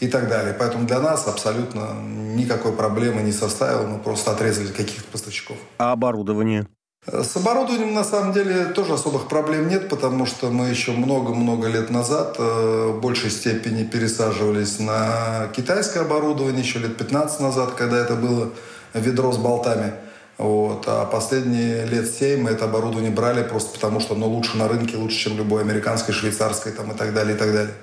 и 0.00 0.08
так 0.08 0.28
далее. 0.28 0.54
Поэтому 0.58 0.86
для 0.86 1.00
нас 1.00 1.26
абсолютно 1.26 1.94
никакой 2.02 2.72
проблемы 2.72 3.22
не 3.22 3.32
составило, 3.32 3.86
мы 3.86 3.98
просто 3.98 4.32
отрезали 4.32 4.68
каких-то 4.68 5.10
поставщиков. 5.10 5.56
А 5.78 5.92
оборудование? 5.92 6.66
С 7.06 7.36
оборудованием, 7.36 7.94
на 7.94 8.02
самом 8.02 8.32
деле, 8.32 8.64
тоже 8.66 8.94
особых 8.94 9.28
проблем 9.28 9.68
нет, 9.68 9.88
потому 9.88 10.26
что 10.26 10.50
мы 10.50 10.66
еще 10.66 10.90
много-много 10.90 11.68
лет 11.68 11.88
назад 11.88 12.34
э, 12.38 12.92
в 12.92 13.00
большей 13.00 13.30
степени 13.30 13.84
пересаживались 13.84 14.80
на 14.80 15.48
китайское 15.54 16.02
оборудование, 16.02 16.62
еще 16.62 16.80
лет 16.80 16.96
15 16.96 17.40
назад, 17.40 17.74
когда 17.74 17.98
это 17.98 18.16
было 18.16 18.50
ведро 18.92 19.30
с 19.30 19.38
болтами. 19.38 19.92
Вот. 20.36 20.84
А 20.88 21.06
последние 21.06 21.86
лет 21.86 22.08
7 22.08 22.42
мы 22.42 22.50
это 22.50 22.64
оборудование 22.64 23.12
брали 23.12 23.44
просто 23.44 23.72
потому, 23.72 24.00
что 24.00 24.14
оно 24.14 24.26
лучше 24.26 24.56
на 24.56 24.66
рынке, 24.66 24.96
лучше, 24.96 25.16
чем 25.16 25.36
любое 25.36 25.62
американское, 25.62 26.14
швейцарское 26.14 26.72
там, 26.72 26.90
и 26.90 26.96
так 26.96 27.14
далее, 27.14 27.36
и 27.36 27.38
так 27.38 27.52
далее. 27.52 27.74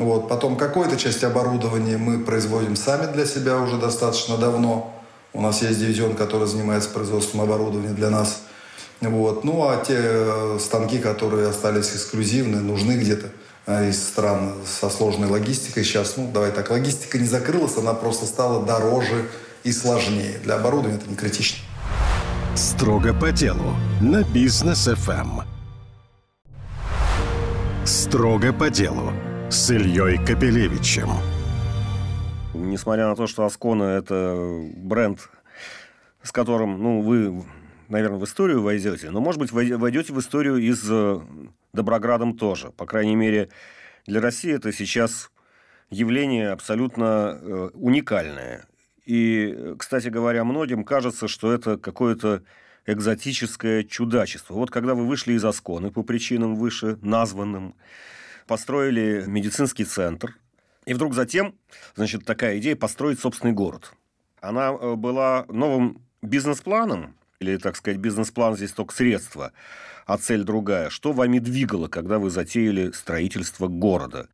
Вот. 0.00 0.28
Потом 0.28 0.56
какую-то 0.56 0.96
часть 0.96 1.22
оборудования 1.22 1.96
мы 1.96 2.18
производим 2.18 2.74
сами 2.74 3.12
для 3.12 3.24
себя 3.24 3.58
уже 3.58 3.76
достаточно 3.76 4.36
давно. 4.36 4.92
У 5.32 5.40
нас 5.40 5.62
есть 5.62 5.78
дивизион, 5.78 6.16
который 6.16 6.48
занимается 6.48 6.90
производством 6.90 7.42
оборудования 7.42 7.94
для 7.94 8.10
нас– 8.10 8.42
вот. 9.00 9.44
Ну, 9.44 9.66
а 9.66 9.82
те 9.82 9.96
э, 9.98 10.58
станки, 10.60 10.98
которые 10.98 11.48
остались 11.48 11.94
эксклюзивны, 11.94 12.60
нужны 12.60 12.92
где-то 12.92 13.28
а, 13.66 13.88
из 13.88 14.02
стран 14.02 14.54
со 14.66 14.90
сложной 14.90 15.28
логистикой. 15.28 15.84
Сейчас, 15.84 16.16
ну, 16.16 16.30
давай 16.32 16.50
так, 16.52 16.70
логистика 16.70 17.18
не 17.18 17.26
закрылась, 17.26 17.76
она 17.78 17.94
просто 17.94 18.26
стала 18.26 18.64
дороже 18.64 19.28
и 19.64 19.72
сложнее. 19.72 20.38
Для 20.44 20.56
оборудования 20.56 20.98
это 20.98 21.08
не 21.08 21.16
критично. 21.16 21.58
Строго 22.54 23.14
по 23.14 23.32
делу 23.32 23.74
на 24.02 24.22
бизнес 24.22 24.86
FM. 24.86 25.40
Эм. 25.40 25.42
Строго 27.86 28.52
по 28.52 28.68
делу 28.68 29.12
с 29.50 29.70
Ильей 29.72 30.16
Капелевичем. 30.24 31.08
Несмотря 32.54 33.08
на 33.08 33.16
то, 33.16 33.26
что 33.26 33.44
Аскона 33.44 33.82
это 33.82 34.64
бренд, 34.76 35.28
с 36.22 36.30
которым, 36.30 36.80
ну, 36.80 37.00
вы 37.00 37.44
наверное, 37.88 38.20
в 38.20 38.24
историю 38.24 38.62
войдете, 38.62 39.10
но, 39.10 39.20
может 39.20 39.40
быть, 39.40 39.50
войдете 39.50 40.12
в 40.12 40.20
историю 40.20 40.58
и 40.58 40.72
с 40.72 40.86
э, 40.88 41.20
Доброградом 41.72 42.36
тоже. 42.36 42.70
По 42.70 42.86
крайней 42.86 43.16
мере, 43.16 43.48
для 44.06 44.20
России 44.20 44.54
это 44.54 44.72
сейчас 44.72 45.32
явление 45.90 46.50
абсолютно 46.50 47.38
э, 47.40 47.70
уникальное. 47.74 48.66
И, 49.04 49.74
кстати 49.78 50.08
говоря, 50.08 50.44
многим 50.44 50.84
кажется, 50.84 51.26
что 51.26 51.52
это 51.52 51.76
какое-то 51.76 52.44
экзотическое 52.86 53.82
чудачество. 53.82 54.54
Вот 54.54 54.70
когда 54.70 54.94
вы 54.94 55.06
вышли 55.06 55.32
из 55.32 55.44
Асконы 55.44 55.90
по 55.90 56.04
причинам 56.04 56.54
выше 56.54 56.98
названным, 57.02 57.74
построили 58.50 59.26
медицинский 59.28 59.84
центр, 59.84 60.36
и 60.84 60.92
вдруг 60.92 61.14
затем, 61.14 61.54
значит, 61.94 62.24
такая 62.24 62.58
идея 62.58 62.74
построить 62.74 63.20
собственный 63.20 63.52
город. 63.52 63.92
Она 64.40 64.70
э, 64.72 64.96
была 64.96 65.44
новым 65.48 66.02
бизнес-планом, 66.20 67.14
или, 67.38 67.58
так 67.58 67.76
сказать, 67.76 68.00
бизнес-план 68.00 68.56
здесь 68.56 68.72
только 68.72 68.92
средства, 68.92 69.52
а 70.04 70.18
цель 70.18 70.42
другая. 70.42 70.90
Что 70.90 71.12
вами 71.12 71.38
двигало, 71.38 71.86
когда 71.86 72.18
вы 72.18 72.28
затеяли 72.30 72.90
строительство 72.90 73.68
города? 73.68 74.26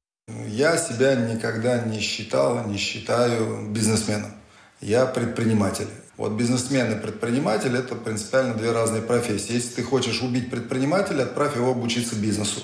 Я 0.49 0.79
себя 0.79 1.15
никогда 1.15 1.81
не 1.81 2.01
считал, 2.01 2.67
не 2.67 2.79
считаю 2.79 3.69
бизнесменом. 3.71 4.33
Я 4.81 5.05
предприниматель. 5.05 5.89
Вот 6.17 6.33
бизнесмен 6.33 6.91
и 6.91 7.03
предприниматель– 7.03 7.77
это 7.77 7.95
принципиально 7.95 8.55
две 8.55 8.73
разные 8.73 9.03
профессии. 9.03 9.53
Если 9.53 9.75
ты 9.75 9.83
хочешь 9.83 10.23
убить 10.23 10.49
предпринимателя, 10.49 11.25
отправь 11.25 11.57
его 11.57 11.73
обучиться 11.73 12.17
бизнесу. 12.17 12.63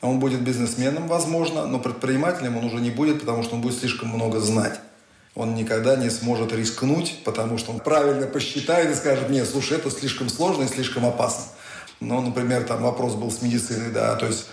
Он 0.00 0.18
будет 0.18 0.42
бизнесменом, 0.42 1.08
возможно, 1.08 1.66
но 1.66 1.78
предпринимателем 1.78 2.56
он 2.56 2.64
уже 2.64 2.76
не 2.76 2.90
будет, 2.90 3.20
потому 3.20 3.42
что 3.42 3.54
он 3.56 3.62
будет 3.62 3.78
слишком 3.78 4.08
много 4.08 4.40
знать 4.40 4.80
он 5.36 5.54
никогда 5.54 5.96
не 5.96 6.08
сможет 6.08 6.52
рискнуть, 6.52 7.18
потому 7.22 7.58
что 7.58 7.70
он 7.70 7.78
правильно 7.78 8.26
посчитает 8.26 8.90
и 8.90 8.94
скажет, 8.94 9.28
нет, 9.28 9.46
слушай, 9.46 9.76
это 9.76 9.90
слишком 9.90 10.30
сложно 10.30 10.64
и 10.64 10.66
слишком 10.66 11.04
опасно. 11.04 11.44
Ну, 12.00 12.20
например, 12.22 12.64
там 12.64 12.82
вопрос 12.82 13.14
был 13.14 13.30
с 13.30 13.42
медициной, 13.42 13.90
да, 13.92 14.16
то 14.16 14.26
есть 14.26 14.46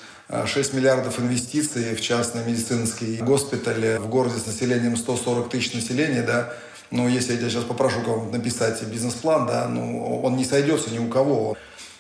6 0.46 0.74
а, 0.74 0.76
миллиардов 0.76 1.20
инвестиций 1.20 1.96
в 1.96 2.02
частный 2.02 2.44
медицинский 2.46 3.18
госпиталь 3.18 3.98
в 3.98 4.10
городе 4.10 4.38
с 4.38 4.46
населением 4.46 4.98
140 4.98 5.50
тысяч 5.50 5.74
населения, 5.74 6.22
да, 6.22 6.54
ну, 6.92 7.08
если 7.08 7.32
я 7.32 7.40
тебя 7.40 7.50
сейчас 7.50 7.64
попрошу 7.64 8.02
кого-нибудь 8.02 8.34
написать 8.34 8.84
бизнес-план, 8.84 9.48
да, 9.48 9.68
ну, 9.68 10.22
он 10.22 10.36
не 10.36 10.46
сойдется 10.46 10.92
ни 10.92 11.00
у 11.00 11.08
кого. 11.08 11.58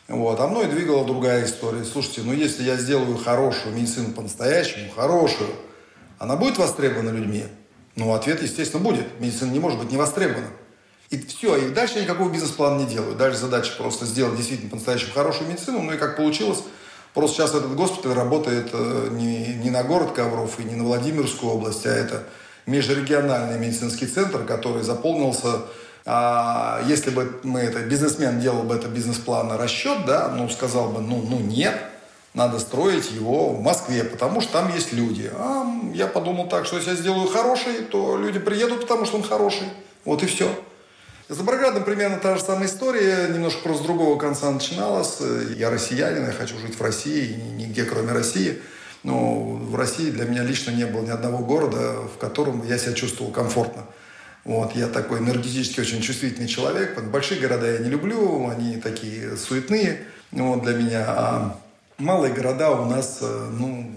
Вот. 0.07 0.39
А 0.39 0.47
мной 0.47 0.67
двигала 0.67 1.05
другая 1.05 1.45
история. 1.45 1.83
Слушайте, 1.85 2.21
ну, 2.23 2.33
если 2.33 2.63
я 2.63 2.75
сделаю 2.75 3.17
хорошую 3.17 3.75
медицину 3.75 4.13
по-настоящему, 4.13 4.91
хорошую, 4.91 5.49
она 6.19 6.35
будет 6.35 6.57
востребована 6.57 7.09
людьми? 7.09 7.45
Ну, 7.95 8.13
ответ, 8.13 8.41
естественно, 8.41 8.83
будет. 8.83 9.19
Медицина 9.19 9.51
не 9.51 9.59
может 9.59 9.79
быть 9.79 9.91
не 9.91 9.97
востребована. 9.97 10.47
И 11.09 11.17
все, 11.19 11.55
и 11.57 11.69
дальше 11.69 11.95
я 11.97 12.03
никакого 12.03 12.29
бизнес-плана 12.29 12.79
не 12.79 12.87
делаю. 12.87 13.15
Дальше 13.15 13.37
задача 13.37 13.73
просто 13.77 14.05
сделать 14.05 14.35
действительно 14.35 14.71
по-настоящему 14.71 15.13
хорошую 15.13 15.49
медицину. 15.49 15.81
Ну 15.81 15.93
и 15.93 15.97
как 15.97 16.17
получилось, 16.17 16.63
просто 17.13 17.37
сейчас 17.37 17.51
этот 17.51 17.75
госпиталь 17.75 18.13
работает 18.13 18.69
э, 18.73 19.09
не, 19.11 19.53
не 19.55 19.69
на 19.69 19.83
город 19.83 20.13
Ковров 20.13 20.59
и 20.59 20.63
не 20.63 20.75
на 20.75 20.83
Владимирскую 20.85 21.51
область, 21.51 21.85
а 21.85 21.89
это 21.89 22.23
межрегиональный 22.65 23.59
медицинский 23.59 24.07
центр, 24.07 24.43
который 24.43 24.81
заполнился 24.81 25.61
а 26.05 26.81
если 26.85 27.11
бы 27.11 27.39
мы 27.43 27.61
это, 27.61 27.79
бизнесмен 27.79 28.39
делал 28.39 28.63
бы 28.63 28.75
это 28.75 28.87
бизнес-план 28.87 29.47
на 29.47 29.57
расчет, 29.57 30.05
да, 30.05 30.27
ну, 30.29 30.49
сказал 30.49 30.89
бы, 30.89 31.01
ну, 31.01 31.23
ну, 31.27 31.39
нет, 31.39 31.79
надо 32.33 32.59
строить 32.59 33.11
его 33.11 33.51
в 33.51 33.61
Москве, 33.61 34.03
потому 34.03 34.41
что 34.41 34.53
там 34.53 34.73
есть 34.73 34.91
люди. 34.91 35.31
А 35.33 35.65
я 35.93 36.07
подумал 36.07 36.49
так, 36.49 36.65
что 36.65 36.77
если 36.77 36.91
я 36.91 36.95
сделаю 36.95 37.27
хороший, 37.27 37.83
то 37.89 38.17
люди 38.17 38.39
приедут, 38.39 38.81
потому 38.81 39.05
что 39.05 39.17
он 39.17 39.23
хороший. 39.23 39.67
Вот 40.03 40.23
и 40.23 40.25
все. 40.25 40.49
С 41.29 41.37
Доброградом 41.37 41.85
примерно 41.85 42.17
та 42.17 42.35
же 42.35 42.43
самая 42.43 42.67
история, 42.67 43.29
немножко 43.29 43.61
просто 43.61 43.83
с 43.83 43.85
другого 43.85 44.19
конца 44.19 44.51
начиналась. 44.51 45.19
Я 45.55 45.69
россиянин, 45.69 46.25
я 46.25 46.33
хочу 46.33 46.57
жить 46.59 46.77
в 46.77 46.81
России, 46.81 47.33
нигде 47.55 47.85
кроме 47.85 48.11
России. 48.11 48.61
Но 49.03 49.41
в 49.41 49.75
России 49.75 50.11
для 50.11 50.25
меня 50.25 50.43
лично 50.43 50.71
не 50.71 50.85
было 50.85 51.01
ни 51.01 51.09
одного 51.09 51.39
города, 51.39 51.93
в 52.13 52.17
котором 52.19 52.67
я 52.67 52.77
себя 52.77 52.93
чувствовал 52.93 53.31
комфортно. 53.31 53.83
Вот, 54.45 54.75
я 54.75 54.87
такой 54.87 55.19
энергетически 55.19 55.79
очень 55.79 56.01
чувствительный 56.01 56.47
человек. 56.47 57.01
Большие 57.03 57.39
города 57.39 57.71
я 57.71 57.79
не 57.79 57.89
люблю, 57.89 58.49
они 58.49 58.77
такие 58.77 59.37
суетные 59.37 60.01
вот, 60.31 60.63
для 60.63 60.73
меня. 60.73 61.05
А 61.07 61.59
малые 61.97 62.33
города 62.33 62.71
у 62.71 62.85
нас, 62.85 63.19
э, 63.21 63.49
ну, 63.57 63.89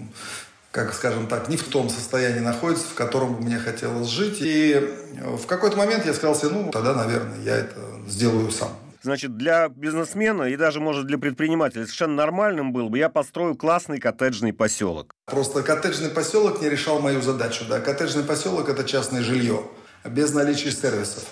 как 0.71 0.93
скажем 0.93 1.27
так, 1.27 1.49
не 1.49 1.57
в 1.57 1.63
том 1.63 1.89
состоянии 1.89 2.39
находятся, 2.39 2.87
в 2.87 2.93
котором 2.93 3.35
бы 3.35 3.41
мне 3.41 3.57
хотелось 3.57 4.07
жить. 4.07 4.37
И 4.39 4.89
в 5.21 5.45
какой-то 5.47 5.75
момент 5.75 6.05
я 6.05 6.13
сказал 6.13 6.35
себе, 6.35 6.49
ну, 6.51 6.71
тогда, 6.71 6.93
наверное, 6.93 7.39
я 7.43 7.55
это 7.55 7.81
сделаю 8.07 8.49
сам. 8.51 8.69
Значит, 9.03 9.37
для 9.37 9.69
бизнесмена 9.69 10.43
и 10.43 10.57
даже, 10.57 10.79
может, 10.79 11.07
для 11.07 11.17
предпринимателя 11.17 11.83
совершенно 11.83 12.15
нормальным 12.15 12.73
было 12.73 12.89
бы, 12.89 12.97
я 12.97 13.09
построю 13.09 13.55
классный 13.55 13.99
коттеджный 13.99 14.53
поселок. 14.53 15.13
Просто 15.25 15.61
коттеджный 15.61 16.09
поселок 16.09 16.61
не 16.61 16.69
решал 16.69 16.99
мою 16.99 17.21
задачу. 17.21 17.63
Да? 17.69 17.79
Коттеджный 17.79 18.23
поселок– 18.23 18.69
это 18.69 18.83
частное 18.83 19.21
жилье, 19.21 19.63
без 20.07 20.33
наличия 20.33 20.71
сервисов. 20.71 21.23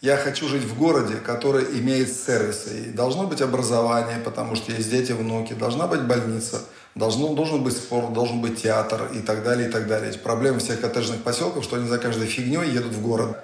Я 0.00 0.16
хочу 0.16 0.46
жить 0.46 0.62
в 0.62 0.78
городе, 0.78 1.16
который 1.16 1.64
имеет 1.80 2.12
сервисы. 2.12 2.84
И 2.86 2.90
должно 2.90 3.26
быть 3.26 3.40
образование, 3.40 4.18
потому 4.18 4.54
что 4.54 4.70
есть 4.70 4.90
дети, 4.90 5.10
внуки. 5.10 5.54
Должна 5.54 5.88
быть 5.88 6.02
больница. 6.02 6.62
Должно, 6.94 7.34
должен 7.34 7.64
быть 7.64 7.76
спорт, 7.76 8.12
должен 8.12 8.40
быть 8.40 8.62
театр 8.62 9.08
и 9.12 9.18
так 9.20 9.42
далее, 9.42 9.68
и 9.68 9.72
так 9.72 9.88
далее. 9.88 10.12
Проблема 10.14 10.60
всех 10.60 10.80
коттеджных 10.80 11.22
поселков, 11.22 11.64
что 11.64 11.76
они 11.76 11.88
за 11.88 11.98
каждой 11.98 12.26
фигней 12.26 12.70
едут 12.70 12.92
в 12.92 13.02
город. 13.02 13.36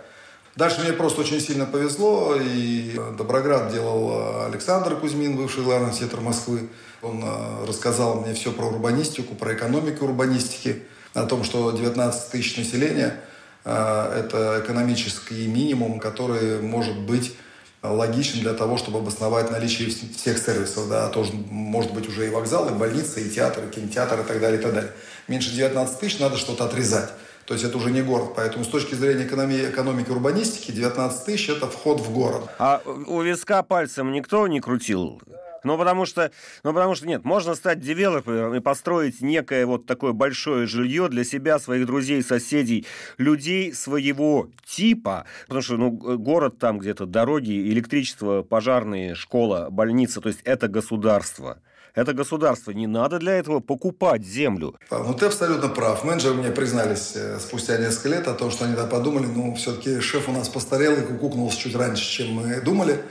Дальше 0.54 0.80
мне 0.82 0.92
просто 0.92 1.22
очень 1.22 1.40
сильно 1.40 1.66
повезло, 1.66 2.36
и 2.40 3.00
Доброград 3.18 3.72
делал 3.72 4.44
Александр 4.46 4.94
Кузьмин, 4.94 5.36
бывший 5.36 5.64
главный 5.64 5.88
архитектор 5.88 6.20
Москвы. 6.20 6.68
Он 7.02 7.22
э, 7.24 7.66
рассказал 7.66 8.20
мне 8.20 8.34
все 8.34 8.52
про 8.52 8.66
урбанистику, 8.66 9.34
про 9.34 9.54
экономику 9.54 10.04
урбанистики, 10.04 10.84
о 11.12 11.24
том, 11.24 11.42
что 11.42 11.72
19 11.72 12.30
тысяч 12.30 12.56
населения– 12.56 13.20
это 13.64 14.60
экономический 14.62 15.46
минимум, 15.46 15.98
который 15.98 16.60
может 16.60 16.98
быть 16.98 17.34
логичен 17.82 18.40
для 18.40 18.54
того, 18.54 18.78
чтобы 18.78 18.98
обосновать 18.98 19.50
наличие 19.50 19.88
всех 19.90 20.38
сервисов. 20.38 20.88
Да, 20.88 21.08
тоже 21.08 21.32
может 21.32 21.92
быть 21.92 22.08
уже 22.08 22.26
и 22.26 22.30
вокзал, 22.30 22.68
и 22.68 22.72
больница, 22.72 23.20
и 23.20 23.28
театр, 23.28 23.64
и 23.64 23.70
кинотеатр, 23.70 24.20
и 24.20 24.24
так 24.24 24.40
далее, 24.40 24.58
и 24.58 24.62
так 24.62 24.74
далее. 24.74 24.92
Меньше 25.28 25.50
19 25.50 25.98
тысяч 25.98 26.18
надо 26.18 26.36
что-то 26.36 26.64
отрезать. 26.64 27.10
То 27.46 27.52
есть 27.52 27.64
это 27.64 27.76
уже 27.76 27.90
не 27.90 28.02
город. 28.02 28.30
Поэтому 28.36 28.64
с 28.64 28.68
точки 28.68 28.94
зрения 28.94 29.26
экономии, 29.26 29.68
экономики 29.68 30.10
урбанистики 30.10 30.70
19 30.70 31.24
тысяч– 31.26 31.48
это 31.50 31.66
вход 31.66 32.00
в 32.00 32.10
город. 32.10 32.48
А 32.58 32.80
у 32.84 33.20
виска 33.20 33.62
пальцем 33.62 34.12
никто 34.12 34.46
не 34.48 34.60
крутил? 34.60 35.20
Ну, 35.64 35.78
потому 35.78 36.04
что, 36.04 36.30
ну, 36.62 36.72
потому 36.72 36.94
что 36.94 37.06
нет, 37.06 37.24
можно 37.24 37.54
стать 37.54 37.80
девелопером 37.80 38.54
и 38.54 38.60
построить 38.60 39.22
некое 39.22 39.66
вот 39.66 39.86
такое 39.86 40.12
большое 40.12 40.66
жилье 40.66 41.08
для 41.08 41.24
себя, 41.24 41.58
своих 41.58 41.86
друзей, 41.86 42.22
соседей, 42.22 42.86
людей 43.16 43.72
своего 43.72 44.48
типа, 44.66 45.24
потому 45.46 45.62
что, 45.62 45.76
ну, 45.76 45.90
город 45.90 46.58
там 46.58 46.78
где-то, 46.78 47.06
дороги, 47.06 47.72
электричество, 47.72 48.42
пожарные, 48.42 49.14
школа, 49.14 49.68
больница, 49.70 50.20
то 50.20 50.28
есть 50.28 50.40
это 50.44 50.68
государство. 50.68 51.58
Это 51.94 52.12
государство. 52.12 52.72
Не 52.72 52.88
надо 52.88 53.18
для 53.20 53.34
этого 53.34 53.60
покупать 53.60 54.24
землю. 54.24 54.74
Ну, 54.90 55.14
ты 55.14 55.26
абсолютно 55.26 55.68
прав. 55.68 56.02
Менеджеры 56.02 56.34
мне 56.34 56.50
признались 56.50 57.12
э, 57.14 57.38
спустя 57.38 57.78
несколько 57.78 58.08
лет 58.08 58.26
о 58.26 58.34
том, 58.34 58.50
что 58.50 58.64
они 58.64 58.74
да 58.74 58.86
подумали, 58.86 59.26
ну, 59.26 59.54
все-таки 59.54 60.00
шеф 60.00 60.28
у 60.28 60.32
нас 60.32 60.48
постарел 60.48 60.94
и 60.96 61.02
кукукнулся 61.02 61.56
чуть 61.56 61.76
раньше, 61.76 62.04
чем 62.04 62.34
мы 62.34 62.60
думали. 62.60 63.04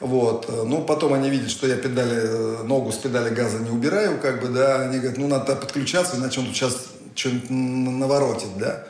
Вот. 0.00 0.48
Ну, 0.48 0.82
потом 0.82 1.12
они 1.12 1.28
видят, 1.30 1.50
что 1.50 1.66
я 1.66 1.76
педали, 1.76 2.64
ногу 2.64 2.90
с 2.90 2.96
педали 2.96 3.32
газа 3.34 3.58
не 3.58 3.70
убираю, 3.70 4.18
как 4.18 4.40
бы, 4.40 4.48
да, 4.48 4.80
они 4.80 4.98
говорят, 4.98 5.18
ну, 5.18 5.28
надо 5.28 5.54
подключаться, 5.56 6.16
иначе 6.16 6.40
он 6.40 6.46
тут 6.46 6.56
сейчас 6.56 6.86
что-нибудь 7.14 7.50
наворотит, 7.50 8.56
да. 8.58 8.86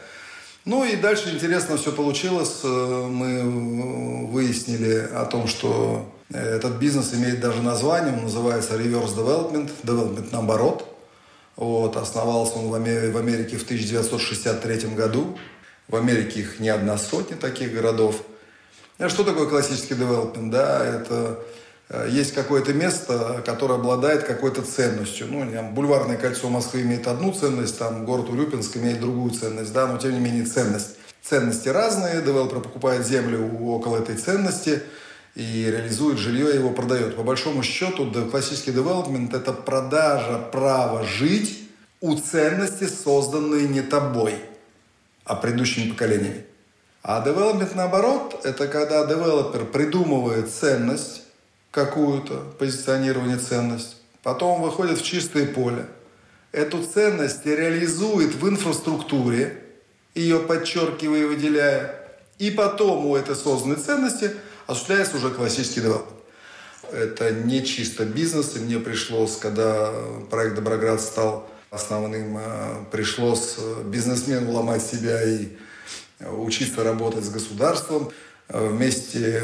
Ну 0.65 0.85
и 0.85 0.95
дальше 0.95 1.31
интересно 1.35 1.77
все 1.79 1.91
получилось. 1.91 2.61
Мы 2.63 4.27
выяснили 4.27 5.09
о 5.15 5.25
том, 5.25 5.49
что 5.49 6.07
этот 6.29 6.75
бизнес 6.75 7.13
имеет 7.15 7.41
даже 7.41 7.61
название, 7.63 8.13
он 8.13 8.25
называется 8.25 8.77
Reverse 8.77 9.17
Development, 9.17 9.71
Development 9.83 10.29
наоборот. 10.31 10.87
Вот, 11.57 11.97
основался 11.97 12.55
он 12.55 12.69
в 12.69 12.75
Америке 12.75 13.57
в 13.57 13.65
1963 13.65 14.91
году. 14.91 15.37
В 15.89 15.97
Америке 15.97 16.41
их 16.41 16.61
не 16.61 16.69
одна 16.69 16.97
сотня 16.99 17.37
таких 17.37 17.73
городов. 17.73 18.23
А 19.01 19.09
что 19.09 19.25
такое 19.25 19.47
классический 19.47 19.95
девелопмент? 19.95 20.51
Да, 20.51 20.85
это 20.85 21.39
э, 21.89 22.09
есть 22.11 22.35
какое-то 22.35 22.75
место, 22.75 23.43
которое 23.47 23.77
обладает 23.77 24.25
какой-то 24.25 24.61
ценностью. 24.61 25.27
Ну, 25.27 25.47
бульварное 25.73 26.19
кольцо 26.19 26.51
Москвы 26.51 26.83
имеет 26.83 27.07
одну 27.07 27.33
ценность, 27.33 27.79
там 27.79 28.05
город 28.05 28.29
Урюпинск 28.29 28.77
имеет 28.77 29.01
другую 29.01 29.31
ценность, 29.31 29.73
да, 29.73 29.87
но 29.87 29.97
тем 29.97 30.13
не 30.13 30.21
менее 30.21 30.45
ценность. 30.45 30.97
Ценности 31.23 31.71
разные, 31.71 32.21
девелопер 32.21 32.61
покупает 32.61 33.07
землю 33.07 33.51
около 33.63 33.97
этой 33.97 34.17
ценности 34.17 34.83
и 35.35 35.65
реализует 35.71 36.19
жилье, 36.19 36.55
его 36.55 36.69
продает. 36.69 37.17
По 37.17 37.23
большому 37.23 37.63
счету, 37.63 38.13
классический 38.31 38.73
девелопмент– 38.73 39.33
это 39.35 39.55
продажа 39.55 40.39
права 40.53 41.05
жить 41.05 41.59
у 42.03 42.17
ценности, 42.17 42.85
созданной 42.85 43.67
не 43.67 43.81
тобой, 43.81 44.35
а 45.25 45.37
предыдущими 45.37 45.91
поколениями. 45.91 46.45
А 47.03 47.27
development 47.27 47.73
наоборот, 47.75 48.41
это 48.45 48.69
когда 48.69 49.07
девелопер 49.07 49.65
придумывает 49.65 50.51
ценность 50.51 51.23
какую-то, 51.71 52.43
позиционирование 52.59 53.39
ценность, 53.39 53.97
потом 54.23 54.61
выходит 54.61 54.99
в 54.99 55.05
чистое 55.05 55.47
поле, 55.47 55.87
эту 56.53 56.83
ценность 56.83 57.47
реализует 57.47 58.35
в 58.35 58.47
инфраструктуре, 58.49 59.63
ее 60.15 60.41
подчеркивая 60.41 61.21
и 61.21 61.25
выделяя, 61.25 61.95
и 62.39 62.51
потом 62.51 63.07
у 63.07 63.17
этой 63.17 63.35
созданной 63.35 63.77
ценности 63.77 64.33
осуществляется 64.67 65.17
уже 65.17 65.31
классический 65.31 65.81
девелопмент. 65.81 66.17
Это 66.93 67.31
не 67.31 67.65
чисто 67.65 68.05
бизнес, 68.05 68.57
и 68.57 68.59
мне 68.59 68.79
пришлось, 68.79 69.37
когда 69.37 69.93
проект 70.31 70.57
«Доброград» 70.57 71.01
стал 71.01 71.49
основным, 71.71 72.37
э, 72.37 72.85
пришлось 72.91 73.57
бизнесмену 73.85 74.51
ломать 74.53 74.83
себя 74.83 75.23
и 75.23 75.51
учиться 76.21 76.85
работать 76.85 77.25
с 77.25 77.31
государством, 77.31 78.11
э, 78.49 78.69
вместе 78.69 79.41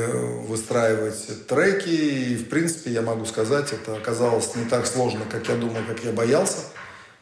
выстраивать 0.47 1.47
треки. 1.47 1.89
И, 1.89 2.37
в 2.37 2.49
принципе, 2.49 2.91
я 2.91 3.03
могу 3.03 3.25
сказать, 3.25 3.73
это 3.73 3.97
оказалось 3.97 4.55
не 4.55 4.65
так 4.65 4.87
сложно, 4.87 5.21
как 5.31 5.49
я 5.49 5.57
думал, 5.57 5.83
как 5.87 6.05
я 6.05 6.13
боялся. 6.13 6.59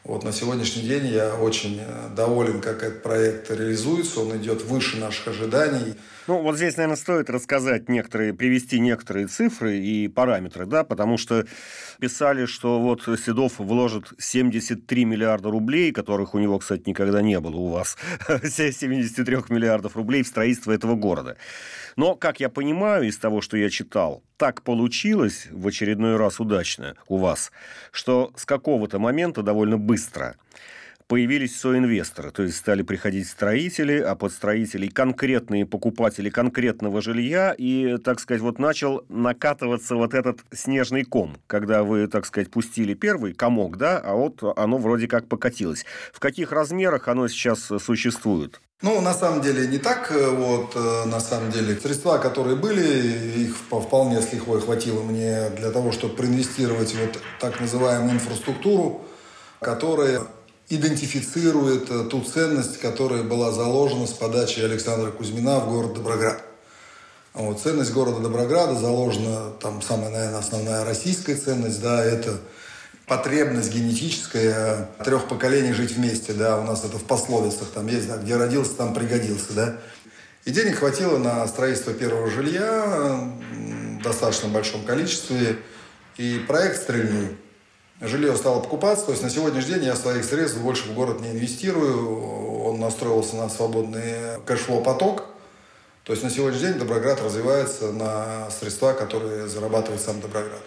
Вот 0.05 0.23
на 0.23 0.33
сегодняшний 0.33 0.83
день 0.83 1.07
я 1.07 1.35
очень 1.35 1.81
э, 1.81 2.11
доволен, 2.15 2.61
как 2.61 2.83
этот 2.83 3.03
проект 3.03 3.51
реализуется. 3.51 4.21
Он 4.21 4.37
идет 4.37 4.63
выше 4.63 4.99
наших 4.99 5.29
ожиданий. 5.29 5.95
Ну, 6.27 6.43
вот 6.43 6.57
здесь, 6.57 6.77
наверное, 6.77 6.99
стоит 6.99 7.31
рассказать 7.31 7.89
некоторые, 7.89 8.35
привести 8.35 8.81
некоторые 8.81 9.29
цифры 9.29 9.79
и 9.79 10.09
параметры, 10.09 10.67
да, 10.67 10.85
потому 10.85 11.17
что 11.17 11.47
писали, 12.01 12.45
что 12.45 12.81
вот 12.81 13.03
Седов 13.19 13.59
вложит 13.59 14.13
73 14.19 15.07
миллиарда 15.07 15.51
рублей, 15.51 15.91
которых 15.91 16.35
у 16.35 16.39
него, 16.39 16.59
кстати, 16.59 16.83
никогда 16.85 17.23
не 17.23 17.41
было 17.41 17.57
у 17.57 17.69
вас, 17.69 17.97
73 18.45 19.37
миллиардов 19.49 19.97
рублей 19.97 20.23
в 20.23 20.29
строительство 20.29 20.73
этого 20.73 20.97
города. 20.97 21.39
Но, 21.97 22.15
как 22.15 22.41
я 22.41 22.51
понимаю 22.51 23.09
из 23.09 23.17
того, 23.17 23.41
что 23.41 23.57
я 23.57 23.71
читал, 23.71 24.23
так 24.37 24.63
получилось 24.63 25.49
в 25.51 25.67
очередной 25.67 26.17
раз 26.17 26.41
удачно 26.41 26.95
у 27.09 27.19
вас, 27.19 27.53
что 27.93 28.33
с 28.37 28.45
какого-то 28.45 28.99
момента 28.99 29.43
довольно 29.43 29.79
быстро 29.79 30.37
появились 31.07 31.59
соинвесторы, 31.59 32.31
то 32.31 32.43
есть 32.43 32.57
стали 32.57 32.83
приходить 32.83 33.29
строители, 33.29 33.99
а 33.99 34.15
под 34.15 34.33
строителей 34.33 34.89
конкретные 34.89 35.67
покупатели 35.67 36.31
конкретного 36.31 37.03
жилья, 37.03 37.55
и, 37.57 37.99
так 37.99 38.21
сказать, 38.21 38.43
вот 38.43 38.59
начал 38.59 39.05
накатываться 39.09 39.97
вот 39.97 40.15
этот 40.15 40.41
снежный 40.53 41.05
ком, 41.05 41.37
когда 41.47 41.83
вы, 41.83 42.07
так 42.09 42.27
сказать, 42.27 42.51
пустили 42.51 42.95
первый 42.95 43.35
комок, 43.35 43.77
да, 43.77 43.99
а 43.99 44.15
вот 44.15 44.43
оно 44.57 44.79
вроде 44.79 45.09
как 45.09 45.29
покатилось. 45.29 45.85
В 46.13 46.21
каких 46.21 46.53
размерах 46.53 47.09
оно 47.09 47.29
сейчас 47.29 47.71
существует? 47.81 48.61
Ну, 48.83 49.01
на 49.01 49.15
самом 49.15 49.41
деле, 49.41 49.67
не 49.67 49.79
так. 49.79 50.13
Э, 50.13 50.29
вот, 50.29 50.73
э, 50.75 51.05
на 51.07 51.19
самом 51.19 51.51
деле, 51.51 51.75
средства, 51.75 52.19
которые 52.19 52.55
были, 52.55 53.45
их 53.45 53.57
вполне 53.57 54.21
с 54.21 54.31
лихвой 54.31 54.61
хватило 54.61 55.03
мне 55.03 55.49
для 55.57 55.71
того, 55.71 55.91
чтобы 55.91 56.17
проинвестировать 56.17 56.95
вот 56.95 57.19
так 57.41 57.61
называемую 57.61 58.13
инфраструктуру, 58.13 59.03
которая 59.61 60.23
идентифицирует 60.69 61.91
э, 61.91 62.05
ту 62.05 62.23
ценность, 62.23 62.79
которая 62.79 63.23
была 63.23 63.53
заложена 63.53 64.07
с 64.07 64.13
подачи 64.13 64.61
Александра 64.61 65.11
Кузьмина 65.11 65.61
в 65.61 65.71
город 65.71 65.95
Доброград. 65.95 66.43
Вот, 67.35 67.61
ценность 67.61 67.93
города 67.93 68.21
Доброграда 68.21 68.75
заложена, 68.75 69.51
там 69.61 69.83
самая, 69.83 70.11
наверное, 70.11 70.39
основная 70.39 70.85
российская 70.85 71.35
ценность, 71.35 71.83
да, 71.83 72.03
это 72.03 72.39
потребность 73.07 73.73
генетическая 73.75 74.89
трех 75.05 75.29
поколений 75.29 75.73
жить 75.73 75.93
вместе, 75.93 76.33
да, 76.33 76.59
у 76.59 76.65
нас 76.65 76.85
это 76.85 76.99
в 76.99 77.05
пословицах 77.05 77.69
там 77.75 77.87
есть, 77.89 78.09
да, 78.09 78.17
где 78.17 78.37
родился, 78.37 78.75
там 78.75 78.95
пригодился, 78.95 79.53
да. 79.53 79.77
И 80.45 80.51
денег 80.51 80.79
хватило 80.79 81.19
на 81.19 81.47
строительство 81.49 81.93
первого 81.93 82.31
жилья 82.31 83.33
в 83.99 84.03
достаточно 84.03 84.49
большом 84.49 84.85
количестве, 84.85 85.59
и 86.17 86.39
проект 86.47 86.83
стрельнул 86.83 87.31
жилье 88.09 88.37
стало 88.37 88.61
покупаться. 88.61 89.07
То 89.07 89.13
есть 89.13 89.23
на 89.23 89.31
сегодняшний 89.31 89.75
день 89.75 89.85
я 89.85 89.97
своих 89.97 90.25
средств 90.25 90.59
больше 90.59 90.89
в 90.89 90.95
город 90.95 91.21
не 91.21 91.31
инвестирую. 91.31 92.65
Он 92.65 92.81
настроился 92.81 93.37
на 93.37 93.49
свободный 93.49 94.41
cash 94.47 94.65
flow 94.65 94.83
поток. 94.83 95.25
То 96.05 96.13
есть 96.13 96.23
на 96.23 96.31
сегодняшний 96.31 96.69
день 96.69 96.79
Доброград 96.79 97.23
развивается 97.23 97.93
на 97.93 98.51
средства, 98.51 98.93
которые 98.93 99.49
зарабатывает 99.49 100.03
сам 100.03 100.21
Доброград. 100.21 100.61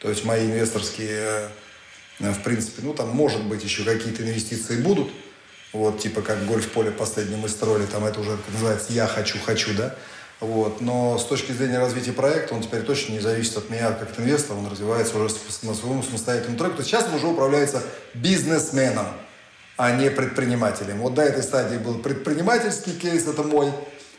То 0.00 0.10
есть 0.10 0.24
мои 0.24 0.44
инвесторские, 0.46 1.48
э, 2.20 2.32
в 2.32 2.42
принципе, 2.42 2.82
ну 2.82 2.92
там 2.92 3.08
может 3.08 3.42
быть 3.44 3.64
еще 3.64 3.84
какие-то 3.84 4.22
инвестиции 4.22 4.82
будут. 4.82 5.08
Вот 5.72 6.00
типа 6.00 6.20
как 6.20 6.44
гольф-поле 6.44 6.90
последнее 6.90 7.38
мы 7.38 7.48
строили, 7.48 7.86
там 7.86 8.04
это 8.04 8.20
уже 8.20 8.36
называется 8.52 8.92
«я 8.92 9.06
хочу, 9.06 9.38
хочу», 9.38 9.72
да. 9.74 9.94
Вот. 10.42 10.80
Но 10.80 11.18
с 11.18 11.24
точки 11.24 11.52
зрения 11.52 11.78
развития 11.78 12.12
проекта 12.12 12.54
он 12.54 12.62
теперь 12.62 12.82
точно 12.82 13.12
не 13.12 13.20
зависит 13.20 13.56
от 13.56 13.70
меня 13.70 13.92
как 13.92 14.10
от 14.10 14.18
инвестора, 14.18 14.58
он 14.58 14.66
развивается 14.66 15.16
уже 15.16 15.32
на 15.62 15.72
своем 15.72 16.02
самостоятельном 16.02 16.58
треке. 16.58 16.72
То 16.72 16.78
есть 16.80 16.90
сейчас 16.90 17.06
он 17.06 17.14
уже 17.14 17.28
управляется 17.28 17.80
бизнесменом, 18.12 19.06
а 19.76 19.92
не 19.92 20.10
предпринимателем. 20.10 20.98
Вот 20.98 21.14
до 21.14 21.22
этой 21.22 21.44
стадии 21.44 21.76
был 21.76 21.98
предпринимательский 21.98 22.92
кейс, 22.92 23.28
это 23.28 23.44
мой, 23.44 23.72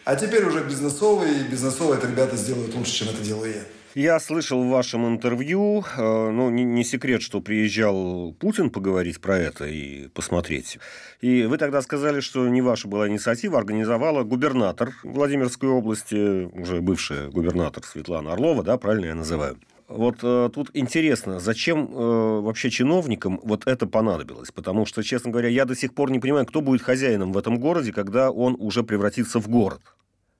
а 0.05 0.15
теперь 0.15 0.45
уже 0.45 0.63
бизнесовый, 0.63 1.41
и 1.41 1.43
бизнесовый 1.43 1.97
это 1.97 2.07
ребята 2.07 2.37
сделают 2.37 2.73
лучше, 2.73 2.93
чем 2.93 3.09
это 3.09 3.21
делаю 3.21 3.53
я. 3.55 3.63
Я 3.95 4.19
слышал 4.19 4.63
в 4.63 4.69
вашем 4.69 5.07
интервью, 5.07 5.83
э, 5.97 6.29
ну, 6.31 6.49
не, 6.49 6.83
секрет, 6.83 7.21
что 7.21 7.41
приезжал 7.41 8.33
Путин 8.39 8.71
поговорить 8.71 9.21
про 9.21 9.37
это 9.37 9.65
и 9.65 10.07
посмотреть. 10.07 10.79
И 11.21 11.43
вы 11.43 11.59
тогда 11.59 11.79
сказали, 11.83 12.19
что 12.19 12.47
не 12.49 12.63
ваша 12.63 12.87
была 12.87 13.07
инициатива, 13.07 13.59
организовала 13.59 14.23
губернатор 14.23 14.93
Владимирской 15.03 15.69
области, 15.69 16.45
уже 16.59 16.81
бывшая 16.81 17.29
губернатор 17.29 17.83
Светлана 17.83 18.33
Орлова, 18.33 18.63
да, 18.63 18.77
правильно 18.77 19.05
я 19.05 19.15
называю? 19.15 19.59
Вот 19.87 20.23
э, 20.23 20.49
тут 20.51 20.71
интересно, 20.73 21.39
зачем 21.39 21.85
э, 21.85 22.39
вообще 22.41 22.71
чиновникам 22.71 23.39
вот 23.43 23.67
это 23.67 23.85
понадобилось? 23.85 24.49
Потому 24.49 24.87
что, 24.87 25.03
честно 25.03 25.29
говоря, 25.29 25.49
я 25.49 25.65
до 25.65 25.75
сих 25.75 25.93
пор 25.93 26.09
не 26.09 26.19
понимаю, 26.19 26.47
кто 26.47 26.61
будет 26.61 26.81
хозяином 26.81 27.31
в 27.31 27.37
этом 27.37 27.59
городе, 27.59 27.93
когда 27.93 28.31
он 28.31 28.55
уже 28.59 28.81
превратится 28.81 29.39
в 29.39 29.47
город. 29.47 29.81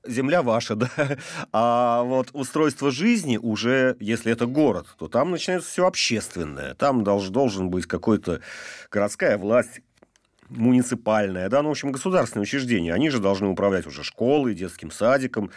Земля 0.06 0.42
ваша, 0.42 0.76
да, 0.76 0.90
а 1.52 2.04
вот 2.04 2.30
устройство 2.34 2.92
жизни 2.92 3.38
уже, 3.38 3.96
если 4.00 4.32
это 4.32 4.46
город, 4.46 4.88
то 4.98 5.08
там 5.08 5.32
начинается 5.32 5.70
все 5.70 5.86
общественное, 5.86 6.76
там 6.76 7.04
долж, 7.04 7.30
должен 7.30 7.70
быть 7.70 7.86
какой-то 7.86 8.42
городская 8.92 9.38
власть, 9.38 9.82
муниципальная, 10.50 11.50
да, 11.50 11.62
ну, 11.62 11.70
в 11.70 11.72
общем, 11.72 11.92
государственные 11.92 12.44
учреждения, 12.44 12.94
они 12.94 13.10
же 13.10 13.20
должны 13.20 13.48
управлять 13.48 13.88
уже 13.88 14.04
школой, 14.04 14.54
детским 14.54 14.92
садиком, 14.92 15.52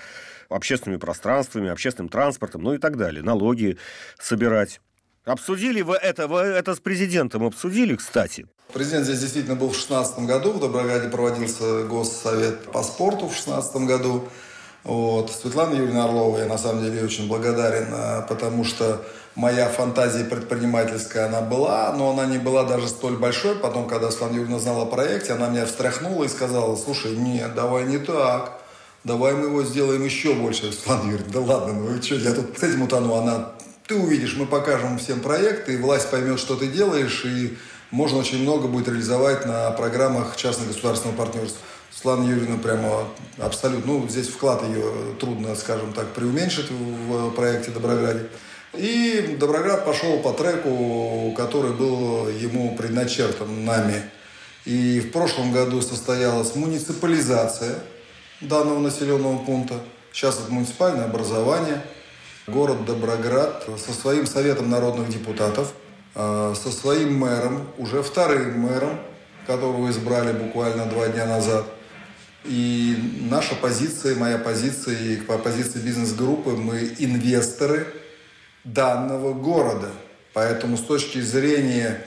общественными 0.48 0.98
пространствами, 0.98 1.68
общественным 1.68 2.09
транспортом, 2.09 2.62
ну 2.62 2.74
и 2.74 2.78
так 2.78 2.96
далее, 2.96 3.22
налоги 3.22 3.78
собирать. 4.18 4.80
Обсудили 5.27 5.83
вы 5.83 5.97
это, 5.97 6.29
вы 6.29 6.39
это 6.39 6.77
с 6.77 6.79
президентом 6.79 7.45
обсудили, 7.45 7.97
кстати? 7.97 8.47
Президент 8.73 9.07
здесь 9.07 9.19
действительно 9.19 9.57
был 9.57 9.71
в 9.71 9.73
2016 9.73 10.21
году. 10.21 10.53
В 10.53 10.61
Доброграде 10.61 11.09
проводился 11.09 11.83
госсовет 11.83 12.62
по 12.71 12.85
спорту 12.85 13.27
в 13.27 13.33
2016 13.33 13.77
году. 13.89 14.29
Вот. 14.85 15.33
Светлана 15.33 15.75
Юрьевна 15.75 16.05
Орлова, 16.05 16.39
я 16.39 16.47
на 16.47 16.57
самом 16.59 16.85
деле 16.85 17.03
очень 17.03 17.27
благодарен, 17.27 17.89
а, 17.91 18.23
потому 18.23 18.62
что 18.62 19.05
моя 19.35 19.69
фантазия 19.69 20.23
предпринимательская, 20.23 21.27
она 21.27 21.41
была, 21.41 21.93
но 21.93 22.11
она 22.11 22.27
не 22.27 22.39
была 22.39 22.62
даже 22.62 22.87
столь 22.87 23.17
большой. 23.17 23.57
Потом, 23.57 23.89
когда 23.89 24.12
Светлана 24.12 24.35
Юрьевна 24.35 24.61
знала 24.61 24.85
о 24.85 24.87
проекте, 24.87 25.33
она 25.33 25.49
меня 25.49 25.67
встряхнула 25.67 26.23
и 26.23 26.29
сказала, 26.29 26.77
слушай, 26.77 27.17
нет, 27.17 27.53
давай 27.53 27.85
не 27.87 27.99
так, 27.99 28.61
давай 29.03 29.35
мы 29.35 29.47
его 29.47 29.65
сделаем 29.65 30.05
еще 30.05 30.35
больше. 30.35 30.71
Светлана 30.71 31.11
Юрьевна, 31.11 31.33
да 31.33 31.41
ладно, 31.41 31.73
ну 31.73 32.01
что, 32.01 32.15
я 32.15 32.33
тут 32.33 32.57
с 32.57 32.62
этим 32.62 32.83
утону. 32.83 33.15
Она, 33.15 33.56
ты 33.87 33.94
увидишь, 33.94 34.37
мы 34.37 34.46
покажем 34.46 34.99
всем 34.99 35.20
проект, 35.20 35.68
и 35.68 35.77
власть 35.77 36.11
поймет, 36.11 36.40
что 36.40 36.57
ты 36.57 36.66
делаешь, 36.66 37.25
и 37.25 37.57
можно 37.90 38.18
очень 38.18 38.42
много 38.42 38.66
будет 38.66 38.88
реализовать 38.88 39.46
на 39.46 39.70
программах 39.70 40.37
частно-государственного 40.37 41.16
партнерства. 41.16 41.61
Светлана 41.92 42.29
Юрьевна 42.29 42.59
прямо 42.59 43.09
абсолютно, 43.38 43.92
ну, 43.92 44.09
здесь 44.09 44.29
вклад 44.29 44.62
ее 44.64 45.14
трудно, 45.18 45.55
скажем 45.55 45.92
так, 45.92 46.09
преуменьшить 46.09 46.70
в 46.70 47.31
проекте 47.31 47.70
«Доброграде». 47.70 48.29
И 48.75 49.37
Доброград 49.40 49.87
пошел 49.87 50.18
по 50.18 50.33
треку, 50.33 51.33
который 51.37 51.72
был 51.72 52.29
ему 52.29 52.77
предначертан 52.77 53.64
нами. 53.64 54.03
И 54.66 55.01
в 55.01 55.12
прошлом 55.12 55.53
году 55.53 55.81
состоялась 55.81 56.55
муниципализация 56.55 57.77
данного 58.42 58.81
населенного 58.81 59.38
пункта. 59.38 59.81
Сейчас 60.12 60.40
это 60.40 60.53
муниципальное 60.53 61.07
образование. 61.07 61.83
Город 62.46 62.85
Доброград 62.85 63.68
со 63.85 63.92
своим 63.92 64.26
советом 64.26 64.70
народных 64.70 65.09
депутатов– 65.09 65.72
Э, 66.18 66.54
со 66.56 66.72
своим 66.72 67.18
мэром, 67.18 67.68
уже 67.76 68.02
вторым 68.02 68.61
мэром, 68.61 68.98
которого 69.46 69.90
избрали 69.90 70.32
буквально 70.32 70.87
два 70.87 71.09
дня 71.09 71.26
назад. 71.26 71.66
И 72.46 72.96
наша 73.30 73.54
позиция, 73.54 74.16
моя 74.16 74.38
позиция 74.38 74.96
и 74.98 75.16
по 75.16 75.37
позиции 75.37 75.78
бизнес-группы, 75.78 76.52
мы 76.52 76.94
инвесторы 76.98 77.87
данного 78.64 79.35
города. 79.35 79.90
Поэтому 80.32 80.78
с 80.78 80.82
точки 80.82 81.20
зрения 81.20 82.02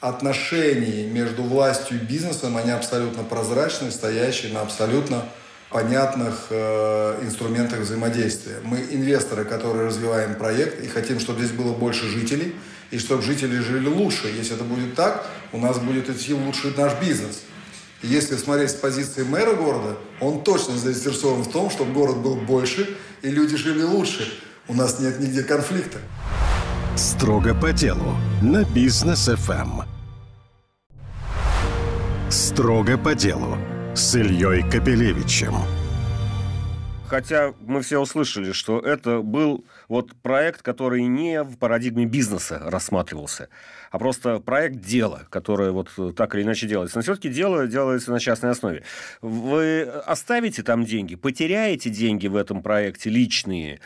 отношений 0.00 1.06
между 1.06 1.44
властью 1.44 1.98
и 1.98 2.04
бизнесом, 2.04 2.56
они 2.56 2.72
абсолютно 2.72 3.22
прозрачны, 3.22 3.92
стоящие 3.92 4.52
на 4.52 4.62
абсолютно 4.62 5.28
понятных 5.70 6.46
э, 6.50 7.20
инструментах 7.22 7.80
взаимодействия. 7.80 8.56
Мы 8.62 8.78
инвесторы, 8.90 9.44
которые 9.44 9.86
развиваем 9.86 10.34
проект 10.34 10.82
и 10.82 10.88
хотим, 10.88 11.20
чтобы 11.20 11.40
здесь 11.40 11.52
было 11.52 11.72
больше 11.72 12.06
жителей– 12.06 12.54
и 12.94 12.98
чтобы 12.98 13.22
жители 13.22 13.58
жили 13.58 13.88
лучше. 13.88 14.28
Если 14.28 14.54
это 14.54 14.64
будет 14.64 14.94
так, 14.94 15.26
у 15.52 15.58
нас 15.58 15.78
будет 15.78 16.08
идти 16.08 16.32
лучше 16.32 16.72
наш 16.76 16.92
бизнес. 17.00 17.42
Если 18.02 18.36
смотреть 18.36 18.70
с 18.70 18.74
позиции 18.74 19.24
мэра 19.24 19.54
города, 19.54 19.96
он 20.20 20.44
точно 20.44 20.76
заинтересован 20.76 21.42
в 21.42 21.50
том, 21.50 21.70
чтобы 21.70 21.92
город 21.92 22.18
был 22.18 22.36
больше 22.36 22.96
и 23.22 23.30
люди 23.30 23.56
жили 23.56 23.82
лучше. 23.82 24.32
У 24.68 24.74
нас 24.74 25.00
нет 25.00 25.18
нигде 25.18 25.42
конфликта. 25.42 25.98
Строго 26.96 27.54
по 27.54 27.72
делу 27.72 28.14
на 28.40 28.64
бизнес 28.64 29.28
ФМ. 29.28 29.52
Эм. 29.52 29.82
Строго 32.30 32.96
по 32.96 33.14
делу 33.14 33.58
с 33.94 34.16
Ильей 34.16 34.68
Капелевичем. 34.68 35.54
Хотя 37.06 37.54
мы 37.60 37.80
все 37.82 38.00
услышали, 38.00 38.50
что 38.50 38.80
это 38.80 39.20
был 39.20 39.64
вот 39.88 40.16
проект, 40.16 40.62
который 40.62 41.04
не 41.04 41.44
в 41.44 41.58
парадигме 41.58 42.04
бизнеса 42.04 42.60
рассматривался, 42.64 43.50
а 43.92 43.98
просто 44.00 44.40
проект 44.40 44.80
дела, 44.80 45.28
которое 45.30 45.70
вот 45.70 45.90
так 46.16 46.34
или 46.34 46.42
иначе 46.42 46.66
делается. 46.66 46.98
Но 46.98 47.02
все-таки 47.02 47.28
дело 47.28 47.68
делается 47.68 48.10
на 48.10 48.18
частной 48.18 48.50
основе. 48.50 48.82
Вы 49.22 49.82
оставите 49.82 50.64
там 50.64 50.84
деньги, 50.84 51.14
потеряете 51.14 51.88
деньги 51.88 52.26
в 52.26 52.34
этом 52.34 52.62
проекте 52.62 53.10
личные, 53.10 53.80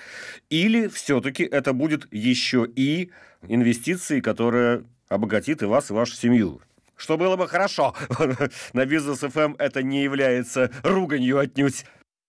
или 0.48 0.88
все-таки 0.88 1.42
это 1.42 1.74
будет 1.74 2.10
еще 2.10 2.66
и 2.76 3.10
инвестиции, 3.46 4.20
которые 4.20 4.84
обогатит 5.10 5.62
и 5.62 5.66
вас, 5.66 5.90
и 5.90 5.92
вашу 5.92 6.14
семью 6.14 6.62
что 6.98 7.16
было 7.16 7.36
бы 7.36 7.48
хорошо. 7.48 7.94
На 8.74 8.84
бизнес 8.84 9.22
FM 9.22 9.54
это 9.58 9.82
не 9.82 10.02
является 10.02 10.70
руганью 10.82 11.38
отнюдь. 11.38 11.86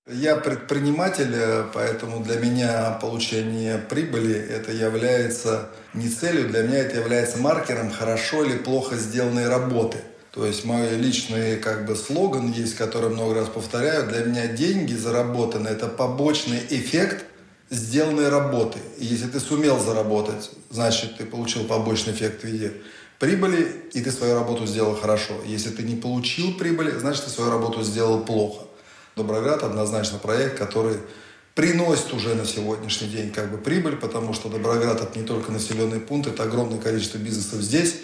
Я 0.07 0.37
предприниматель, 0.37 1.31
э, 1.33 1.65
поэтому 1.71 2.23
для 2.23 2.37
меня 2.37 2.97
получение 2.99 3.77
прибыли 3.77 4.33
это 4.33 4.71
является 4.71 5.69
не 5.93 6.09
целью, 6.09 6.49
для 6.49 6.63
меня 6.63 6.79
это 6.79 6.97
является 6.97 7.37
маркером 7.37 7.91
хорошо 7.91 8.43
или 8.43 8.57
плохо 8.57 8.95
сделанной 8.95 9.47
работы. 9.47 9.99
То 10.31 10.45
есть 10.45 10.65
мой 10.65 10.89
личный 10.95 11.57
как 11.57 11.85
бы 11.85 11.95
слоган 11.95 12.51
есть, 12.51 12.75
который 12.75 13.09
много 13.09 13.35
раз 13.35 13.49
повторяю. 13.49 14.07
Для 14.07 14.23
меня 14.23 14.47
деньги 14.47 14.93
заработанные– 14.93 15.73
это 15.75 15.87
побочный 15.87 16.59
эффект 16.69 17.25
сделанной 17.69 18.29
работы. 18.29 18.79
И 18.97 19.05
если 19.05 19.27
ты 19.27 19.39
сумел 19.39 19.79
заработать, 19.79 20.51
значит, 20.69 21.17
ты 21.17 21.25
получил 21.25 21.65
побочный 21.65 22.13
эффект 22.13 22.41
в 22.41 22.45
виде 22.45 22.73
прибыли, 23.19 23.67
и 23.93 24.01
ты 24.01 24.11
свою 24.11 24.33
работу 24.33 24.65
сделал 24.65 24.95
хорошо. 24.95 25.33
Если 25.45 25.69
ты 25.69 25.83
не 25.83 25.95
получил 25.95 26.53
прибыли, 26.57 26.91
значит, 26.91 27.25
ты 27.25 27.29
свою 27.29 27.51
работу 27.51 27.83
сделал 27.83 28.23
плохо. 28.23 28.65
Доброград 29.15 29.63
однозначно 29.63 30.17
проект, 30.17 30.57
который 30.57 30.97
приносит 31.53 32.13
уже 32.13 32.35
на 32.35 32.45
сегодняшний 32.45 33.09
день 33.09 33.31
как 33.31 33.51
бы 33.51 33.57
прибыль, 33.57 33.97
потому 33.97 34.33
что 34.33 34.47
Доброград 34.47 35.01
это 35.01 35.19
не 35.19 35.25
только 35.25 35.51
населенный 35.51 35.99
пункт, 35.99 36.29
это 36.29 36.43
огромное 36.43 36.79
количество 36.79 37.17
бизнесов 37.17 37.61
здесь, 37.61 37.95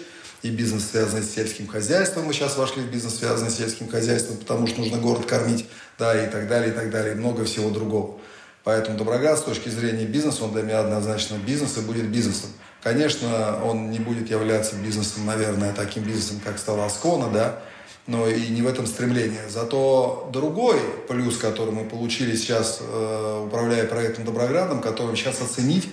и 0.42 0.50
бизнес, 0.50 0.90
связанный 0.90 1.22
с 1.22 1.34
сельским 1.34 1.66
хозяйством. 1.66 2.26
Мы 2.26 2.34
сейчас 2.34 2.58
вошли 2.58 2.82
в 2.82 2.90
бизнес, 2.90 3.16
связанный 3.16 3.50
с 3.50 3.56
сельским 3.56 3.88
хозяйством, 3.88 4.36
потому 4.36 4.66
что 4.66 4.80
нужно 4.80 4.98
город 4.98 5.24
кормить, 5.24 5.66
да, 5.98 6.22
и 6.22 6.30
так 6.30 6.46
далее, 6.48 6.70
и 6.70 6.74
так 6.74 6.90
далее, 6.90 7.14
и 7.14 7.16
много 7.16 7.44
всего 7.44 7.70
другого. 7.70 8.18
Поэтому 8.62 8.98
Доброград 8.98 9.38
с 9.38 9.42
точки 9.42 9.70
зрения 9.70 10.04
бизнеса, 10.04 10.44
он 10.44 10.52
для 10.52 10.62
меня 10.62 10.80
однозначно 10.80 11.36
бизнес 11.36 11.78
и 11.78 11.80
будет 11.80 12.10
бизнесом. 12.10 12.50
Конечно, 12.86 13.64
он 13.64 13.90
не 13.90 13.98
будет 13.98 14.30
являться 14.30 14.76
бизнесом, 14.76 15.26
наверное, 15.26 15.72
таким 15.72 16.04
бизнесом, 16.04 16.40
как 16.44 16.56
стала 16.56 16.86
Аскона, 16.86 17.28
да, 17.30 17.58
но 18.06 18.28
и 18.28 18.46
не 18.46 18.62
в 18.62 18.68
этом 18.68 18.86
стремлении. 18.86 19.40
Зато 19.48 20.30
другой 20.32 20.78
плюс, 21.08 21.36
который 21.36 21.72
мы 21.72 21.84
получили 21.84 22.36
сейчас, 22.36 22.78
э, 22.80 23.42
управляя 23.44 23.86
проектом 23.88 24.24
Доброградом, 24.24 24.80
который 24.80 25.16
сейчас 25.16 25.42
оценить, 25.42 25.88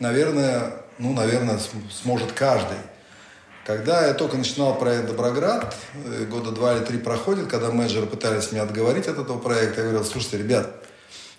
наверное, 0.00 0.74
ну, 0.98 1.14
наверное, 1.14 1.58
сможет 1.90 2.32
каждый. 2.32 2.76
Когда 3.64 4.06
я 4.06 4.12
только 4.12 4.36
начинал 4.36 4.78
проект 4.78 5.06
«Доброград», 5.06 5.74
э, 5.94 6.26
года 6.26 6.50
два 6.50 6.76
или 6.76 6.84
три 6.84 6.98
проходит, 6.98 7.46
когда 7.46 7.70
менеджеры 7.70 8.04
пытались 8.04 8.52
меня 8.52 8.64
отговорить 8.64 9.06
от 9.06 9.18
этого 9.18 9.38
проекта, 9.38 9.80
я 9.80 9.86
говорил, 9.88 10.04
слушайте, 10.04 10.36
ребят, 10.36 10.74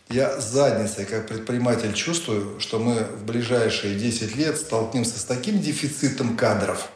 я 0.09 0.39
задницей 0.39 1.05
как 1.05 1.27
предприниматель 1.27 1.93
чувствую, 1.93 2.59
что 2.59 2.79
мы 2.79 3.03
в 3.03 3.25
ближайшие 3.25 3.95
10 3.95 4.35
лет 4.35 4.57
столкнемся 4.57 5.19
с 5.19 5.23
таким 5.23 5.59
дефицитом 5.59 6.35
кадров– 6.35 6.89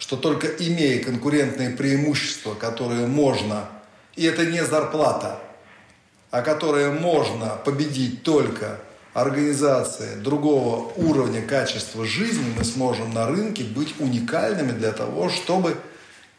что 0.00 0.16
только 0.16 0.48
имея 0.48 1.04
конкурентные 1.04 1.70
преимущества, 1.70 2.54
которые 2.54 3.06
можно, 3.06 3.68
и 4.16 4.24
это 4.24 4.46
не 4.46 4.64
зарплата, 4.64 5.38
а 6.30 6.40
которые 6.40 6.90
можно 6.90 7.58
победить 7.64 8.22
только 8.22 8.80
организация 9.12 10.16
другого 10.16 10.90
уровня 10.96 11.42
качества 11.42 12.06
жизни, 12.06 12.54
мы 12.56 12.64
сможем 12.64 13.12
на 13.12 13.26
рынке 13.26 13.62
быть 13.62 13.94
уникальными 14.00 14.72
для 14.72 14.92
того, 14.92 15.28
чтобы 15.28 15.76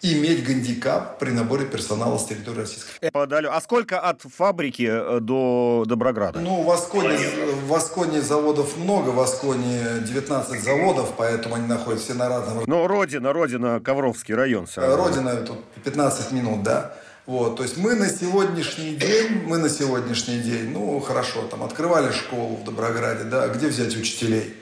иметь 0.01 0.43
гандикап 0.43 1.19
при 1.19 1.31
наборе 1.31 1.65
персонала 1.65 2.17
с 2.17 2.25
территории 2.25 2.59
Российской 2.59 2.91
Федерации. 2.93 3.47
А 3.47 3.61
сколько 3.61 3.99
от 3.99 4.21
фабрики 4.21 4.87
э, 4.89 5.19
до 5.19 5.83
Доброграда? 5.85 6.39
Ну, 6.39 6.63
в 6.63 6.71
Асконе, 6.71 7.17
в 7.65 7.73
Асконе 7.73 8.21
заводов 8.21 8.77
много, 8.77 9.09
в 9.09 9.19
Асконе 9.19 9.99
19 10.01 10.63
заводов, 10.63 11.13
поэтому 11.17 11.55
они 11.55 11.67
находятся 11.67 12.05
все 12.05 12.13
на 12.15 12.29
разном... 12.29 12.63
Ну, 12.65 12.87
родина, 12.87 13.31
родина, 13.33 13.79
Ковровский 13.79 14.33
район. 14.33 14.67
Родина, 14.75 15.35
тут 15.37 15.63
15 15.83 16.31
минут, 16.31 16.63
да. 16.63 16.93
Вот, 17.27 17.57
то 17.57 17.63
есть 17.63 17.77
мы 17.77 17.95
на 17.95 18.09
сегодняшний 18.09 18.95
день, 18.95 19.43
мы 19.45 19.59
на 19.59 19.69
сегодняшний 19.69 20.39
день, 20.39 20.71
ну, 20.71 20.99
хорошо, 20.99 21.43
там, 21.43 21.63
открывали 21.63 22.11
школу 22.11 22.55
в 22.55 22.63
Доброграде, 22.63 23.25
да, 23.25 23.47
где 23.47 23.67
взять 23.67 23.95
учителей? 23.95 24.55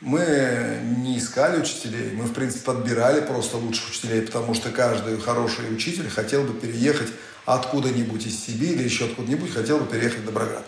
Мы 0.00 0.80
не 0.98 1.18
искали 1.18 1.60
учителей, 1.60 2.12
мы, 2.12 2.24
в 2.24 2.32
принципе, 2.32 2.64
подбирали 2.64 3.20
просто 3.20 3.58
лучших 3.58 3.90
учителей, 3.90 4.22
потому 4.22 4.54
что 4.54 4.70
каждый 4.70 5.20
хороший 5.20 5.72
учитель 5.72 6.08
хотел 6.08 6.42
бы 6.44 6.54
переехать 6.54 7.08
откуда-нибудь 7.44 8.26
из 8.26 8.42
Сибири 8.42 8.72
или 8.74 8.84
еще 8.84 9.06
откуда-нибудь 9.06 9.52
хотел 9.52 9.78
бы 9.78 9.86
переехать 9.86 10.20
в 10.20 10.24
Доброград. 10.24 10.64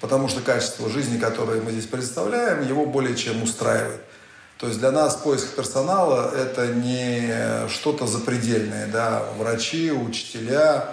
Потому 0.00 0.28
что 0.28 0.40
качество 0.40 0.90
жизни, 0.90 1.16
которое 1.18 1.60
мы 1.60 1.70
здесь 1.70 1.86
представляем, 1.86 2.66
его 2.66 2.84
более 2.86 3.14
чем 3.14 3.44
устраивает. 3.44 4.00
То 4.58 4.66
есть 4.66 4.80
для 4.80 4.90
нас 4.90 5.14
поиск 5.14 5.54
персонала– 5.54 6.32
это 6.36 6.66
не 6.68 7.68
что-то 7.68 8.08
запредельное. 8.08 8.88
Да? 8.88 9.24
Врачи, 9.38 9.92
учителя, 9.92 10.92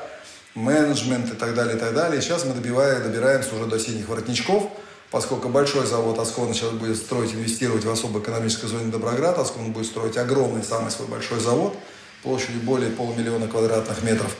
менеджмент 0.53 1.33
и 1.33 1.35
так 1.35 1.55
далее, 1.55 1.75
и 1.75 1.79
так 1.79 1.95
далее. 1.95 2.21
Сейчас 2.21 2.45
мы 2.45 2.53
добиваем, 2.53 3.01
добираемся 3.01 3.55
уже 3.55 3.65
до 3.65 3.79
синих 3.79 4.07
воротничков, 4.09 4.71
поскольку 5.11 5.49
большой 5.49 5.85
завод 5.85 6.19
Аскона 6.19 6.53
сейчас 6.53 6.71
будет 6.71 6.97
строить, 6.97 7.33
инвестировать 7.33 7.83
в 7.83 7.89
особо 7.89 8.19
экономической 8.19 8.67
зоне 8.67 8.91
Доброград. 8.91 9.37
Аскон 9.39 9.71
будет 9.71 9.87
строить 9.87 10.17
огромный, 10.17 10.63
самый 10.63 10.91
свой 10.91 11.07
большой 11.07 11.39
завод 11.39 11.75
площадью 12.23 12.61
более 12.61 12.91
полумиллиона 12.91 13.47
квадратных 13.47 14.03
метров. 14.03 14.35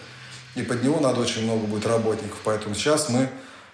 И 0.56 0.64
под 0.64 0.84
него 0.84 1.00
надо 1.00 1.22
очень 1.22 1.44
много 1.44 1.66
будет 1.66 1.86
работников. 1.86 2.38
Поэтому 2.44 2.76
сейчас 2.76 3.10
мы 3.10 3.30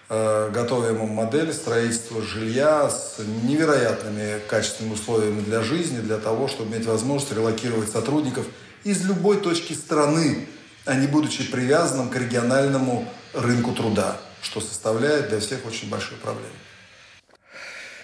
э, 0.08 0.50
готовим 0.52 1.08
модель 1.08 1.52
строительства 1.52 2.22
жилья 2.22 2.88
с 2.88 3.16
невероятными 3.42 4.40
качественными 4.48 4.94
условиями 4.94 5.40
для 5.40 5.62
жизни, 5.62 6.00
для 6.00 6.18
того, 6.18 6.48
чтобы 6.48 6.74
иметь 6.74 6.86
возможность 6.86 7.32
релокировать 7.32 7.90
сотрудников 7.90 8.46
из 8.84 9.04
любой 9.04 9.38
точки 9.38 9.72
страны, 9.72 10.46
а 10.84 10.94
не 10.94 11.08
будучи 11.08 11.50
привязанным 11.50 12.08
к 12.08 12.16
региональному 12.16 13.08
рынку 13.32 13.72
труда, 13.72 14.18
что 14.42 14.60
составляет 14.60 15.30
для 15.30 15.40
всех 15.40 15.66
очень 15.66 15.90
большую 15.90 16.20
проблему. 16.20 16.52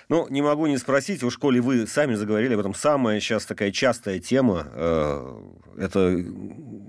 Ну, 0.09 0.27
не 0.29 0.43
могу 0.43 0.67
не 0.67 0.79
спросить, 0.79 1.23
в 1.23 1.31
школе 1.31 1.61
вы 1.61 1.87
сами 1.87 2.15
заговорили 2.15 2.55
об 2.55 2.61
этом. 2.61 2.75
Самая 2.75 3.21
сейчас 3.21 3.45
такая 3.47 3.71
частая 3.71 4.19
тема 4.19 4.67
э,– 4.73 5.41
это 5.79 6.25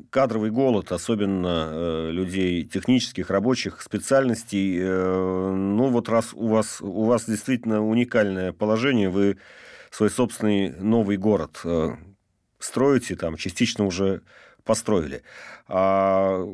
кадровый 0.09 0.51
голод, 0.51 0.91
особенно 0.91 1.69
э, 1.71 2.09
людей 2.11 2.63
технических, 2.63 3.29
рабочих 3.29 3.81
специальностей. 3.81 4.77
Э, 4.79 5.53
ну, 5.53 5.89
вот 5.89 6.09
раз 6.09 6.33
у 6.33 6.47
вас, 6.47 6.81
у 6.81 7.03
вас 7.03 7.25
действительно 7.25 7.85
уникальное 7.85 8.51
положение, 8.51 9.09
вы 9.09 9.37
свой 9.91 10.09
собственный 10.09 10.71
новый 10.79 11.17
город 11.17 11.61
э, 11.63 11.91
строите, 12.59 13.15
там 13.15 13.37
частично 13.37 13.85
уже 13.85 14.21
построили. 14.63 15.23
А 15.67 16.45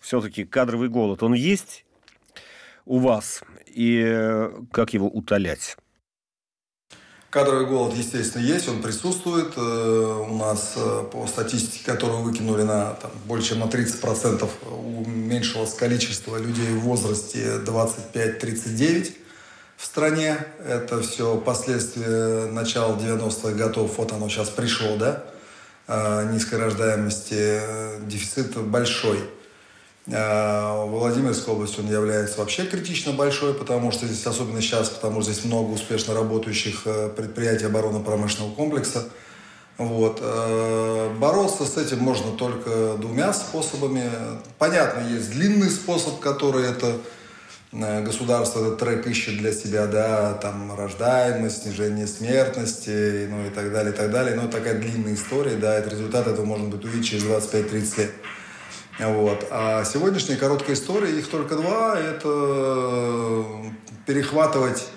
все-таки 0.00 0.44
кадровый 0.44 0.88
голод, 0.88 1.22
он 1.22 1.34
есть 1.34 1.84
у 2.84 2.98
вас? 2.98 3.42
И 3.66 4.48
как 4.72 4.94
его 4.94 5.08
утолять? 5.08 5.76
Кадровый 7.34 7.66
голод, 7.66 7.94
естественно, 7.94 8.42
есть, 8.42 8.68
он 8.68 8.80
присутствует. 8.80 9.54
Э, 9.56 10.24
у 10.30 10.36
нас 10.36 10.74
э, 10.76 11.02
по 11.10 11.26
статистике, 11.26 11.84
которую 11.84 12.22
выкинули 12.22 12.62
на 12.62 12.90
там, 12.90 13.10
больше 13.26 13.48
чем 13.48 13.58
на 13.58 13.64
30% 13.64 14.48
уменьшилось 14.70 15.74
количество 15.74 16.36
людей 16.36 16.68
в 16.68 16.82
возрасте 16.82 17.56
25-39 17.66 19.14
в 19.76 19.84
стране. 19.84 20.36
Это 20.64 21.02
все 21.02 21.36
последствия 21.38 22.46
начала 22.52 22.96
90-х 22.96 23.50
годов. 23.54 23.98
Вот 23.98 24.12
оно 24.12 24.28
сейчас 24.28 24.50
пришло, 24.50 24.96
да? 24.96 25.24
Э, 25.88 26.30
низкой 26.30 26.60
рождаемости, 26.60 27.60
дефицит 28.06 28.56
большой. 28.58 29.18
А, 30.12 30.84
Владимирской 30.84 31.54
области 31.54 31.80
он 31.80 31.90
является 31.90 32.38
вообще 32.38 32.66
критично 32.66 33.12
большой, 33.12 33.54
потому 33.54 33.90
что 33.90 34.06
здесь, 34.06 34.26
особенно 34.26 34.60
сейчас, 34.60 34.90
потому 34.90 35.22
что 35.22 35.32
здесь 35.32 35.44
много 35.44 35.70
успешно 35.72 36.14
работающих 36.14 36.82
э, 36.84 37.08
предприятий 37.08 37.64
оборонно-промышленного 37.64 38.54
комплекса. 38.54 39.08
Вот. 39.78 40.18
Э, 40.20 41.10
бороться 41.18 41.64
с 41.64 41.78
этим 41.78 42.00
можно 42.00 42.32
только 42.32 42.96
двумя 42.98 43.32
способами. 43.32 44.04
Понятно, 44.58 45.08
есть 45.08 45.30
длинный 45.30 45.70
способ, 45.70 46.20
который 46.20 46.68
это 46.68 46.98
э, 47.72 48.04
государство 48.04 48.60
этот 48.60 48.78
трек 48.80 49.06
ищет 49.06 49.38
для 49.38 49.52
себя, 49.52 49.86
да, 49.86 50.34
там 50.34 50.76
рождаемость, 50.76 51.62
снижение 51.62 52.06
смертности, 52.06 53.26
ну 53.30 53.46
и 53.46 53.50
так 53.50 53.72
далее, 53.72 53.94
и 53.94 53.96
так 53.96 54.10
далее. 54.10 54.34
Но 54.34 54.48
такая 54.48 54.78
длинная 54.78 55.14
история, 55.14 55.56
да, 55.56 55.74
это 55.74 55.88
результат 55.88 56.26
этого 56.26 56.44
можно 56.44 56.68
будет 56.68 56.84
увидеть 56.84 57.08
через 57.08 57.24
25-30 57.24 57.98
лет. 57.98 58.10
Вот. 58.98 59.46
А 59.50 59.84
сегодняшняя 59.84 60.36
короткая 60.36 60.76
история, 60.76 61.18
их 61.18 61.28
только 61.28 61.56
два, 61.56 61.98
это 61.98 63.44
перехватывать 64.06 64.88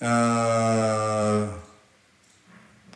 э, 0.00 1.48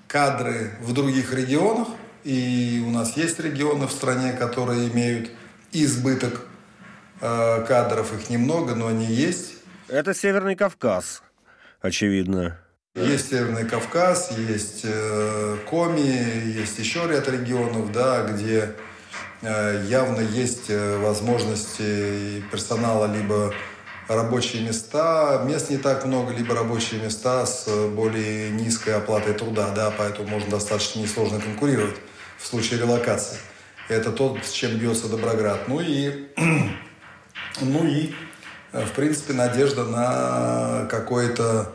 кадры 0.06 0.72
в 0.80 0.92
других 0.92 1.34
регионах. 1.34 1.88
И 2.22 2.82
у 2.86 2.90
нас 2.90 3.16
есть 3.16 3.40
регионы 3.40 3.86
в 3.86 3.92
стране, 3.92 4.32
которые 4.32 4.88
имеют 4.88 5.30
избыток 5.72 6.46
э, 7.20 7.64
кадров, 7.66 8.12
их 8.12 8.30
немного, 8.30 8.74
но 8.74 8.88
они 8.88 9.06
есть. 9.06 9.54
Это 9.88 10.14
Северный 10.14 10.54
Кавказ, 10.54 11.22
очевидно. 11.80 12.58
Есть 12.94 13.30
Северный 13.30 13.66
Кавказ, 13.66 14.32
есть 14.36 14.82
э, 14.84 15.56
Коми, 15.68 16.00
есть 16.00 16.78
еще 16.78 17.08
ряд 17.08 17.28
регионов, 17.28 17.90
да, 17.92 18.24
где 18.24 18.74
явно 19.42 20.20
есть 20.20 20.68
э, 20.68 20.98
возможности 20.98 22.42
персонала 22.50 23.06
либо 23.06 23.54
рабочие 24.06 24.62
места, 24.62 25.42
мест 25.46 25.70
не 25.70 25.78
так 25.78 26.04
много, 26.04 26.34
либо 26.34 26.54
рабочие 26.54 27.00
места 27.00 27.46
с 27.46 27.66
более 27.88 28.50
низкой 28.50 28.96
оплатой 28.96 29.32
труда, 29.32 29.70
да, 29.74 29.92
поэтому 29.96 30.28
можно 30.28 30.50
достаточно 30.50 31.00
несложно 31.00 31.40
конкурировать 31.40 31.96
в 32.38 32.46
случае 32.46 32.80
релокации. 32.80 33.38
Это 33.88 34.12
то, 34.12 34.36
с 34.42 34.50
чем 34.50 34.76
бьется 34.76 35.08
Доброград. 35.08 35.68
Ну 35.68 35.80
и, 35.80 36.28
ну 37.62 37.86
и 37.86 38.14
э, 38.72 38.84
в 38.84 38.92
принципе, 38.92 39.32
надежда 39.32 39.84
на 39.84 40.86
какое-то 40.90 41.72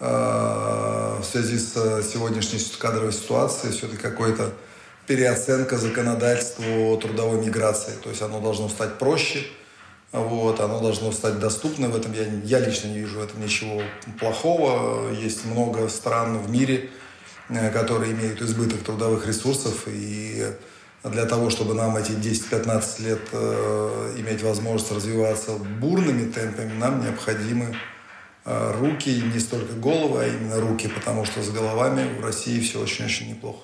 в 0.00 1.24
связи 1.24 1.58
с 1.58 1.72
сегодняшней 2.04 2.60
кадровой 2.78 3.12
ситуацией, 3.12 3.72
все-таки 3.72 4.00
какой-то 4.00 4.52
переоценка 5.08 5.78
законодательства 5.78 6.96
трудовой 6.98 7.44
миграции. 7.44 7.94
То 8.02 8.10
есть 8.10 8.20
оно 8.20 8.40
должно 8.40 8.68
стать 8.68 8.98
проще, 8.98 9.42
вот, 10.12 10.60
оно 10.60 10.80
должно 10.80 11.10
стать 11.12 11.38
доступным. 11.40 11.90
В 11.90 11.96
этом 11.96 12.12
я, 12.12 12.24
я 12.44 12.60
лично 12.60 12.88
не 12.88 12.98
вижу 12.98 13.18
в 13.18 13.22
этом 13.24 13.40
ничего 13.42 13.82
плохого. 14.20 15.10
Есть 15.12 15.46
много 15.46 15.88
стран 15.88 16.38
в 16.38 16.50
мире, 16.50 16.90
э, 17.48 17.70
которые 17.70 18.12
имеют 18.12 18.42
избыток 18.42 18.82
трудовых 18.84 19.26
ресурсов. 19.26 19.84
И 19.86 20.44
для 21.04 21.24
того, 21.24 21.48
чтобы 21.48 21.72
нам 21.72 21.96
эти 21.96 22.12
10-15 22.12 23.02
лет 23.02 23.20
э, 23.32 24.14
иметь 24.18 24.42
возможность 24.42 24.92
развиваться 24.92 25.52
бурными 25.52 26.30
темпами, 26.30 26.72
нам 26.74 27.02
необходимы 27.02 27.74
э, 28.44 28.72
руки, 28.78 29.22
не 29.32 29.40
столько 29.40 29.72
головы, 29.72 30.24
а 30.24 30.26
именно 30.26 30.60
руки, 30.60 30.86
потому 30.86 31.24
что 31.24 31.42
с 31.42 31.48
головами 31.48 32.18
в 32.20 32.24
России 32.24 32.60
все 32.60 32.80
очень-очень 32.80 33.30
неплохо. 33.30 33.60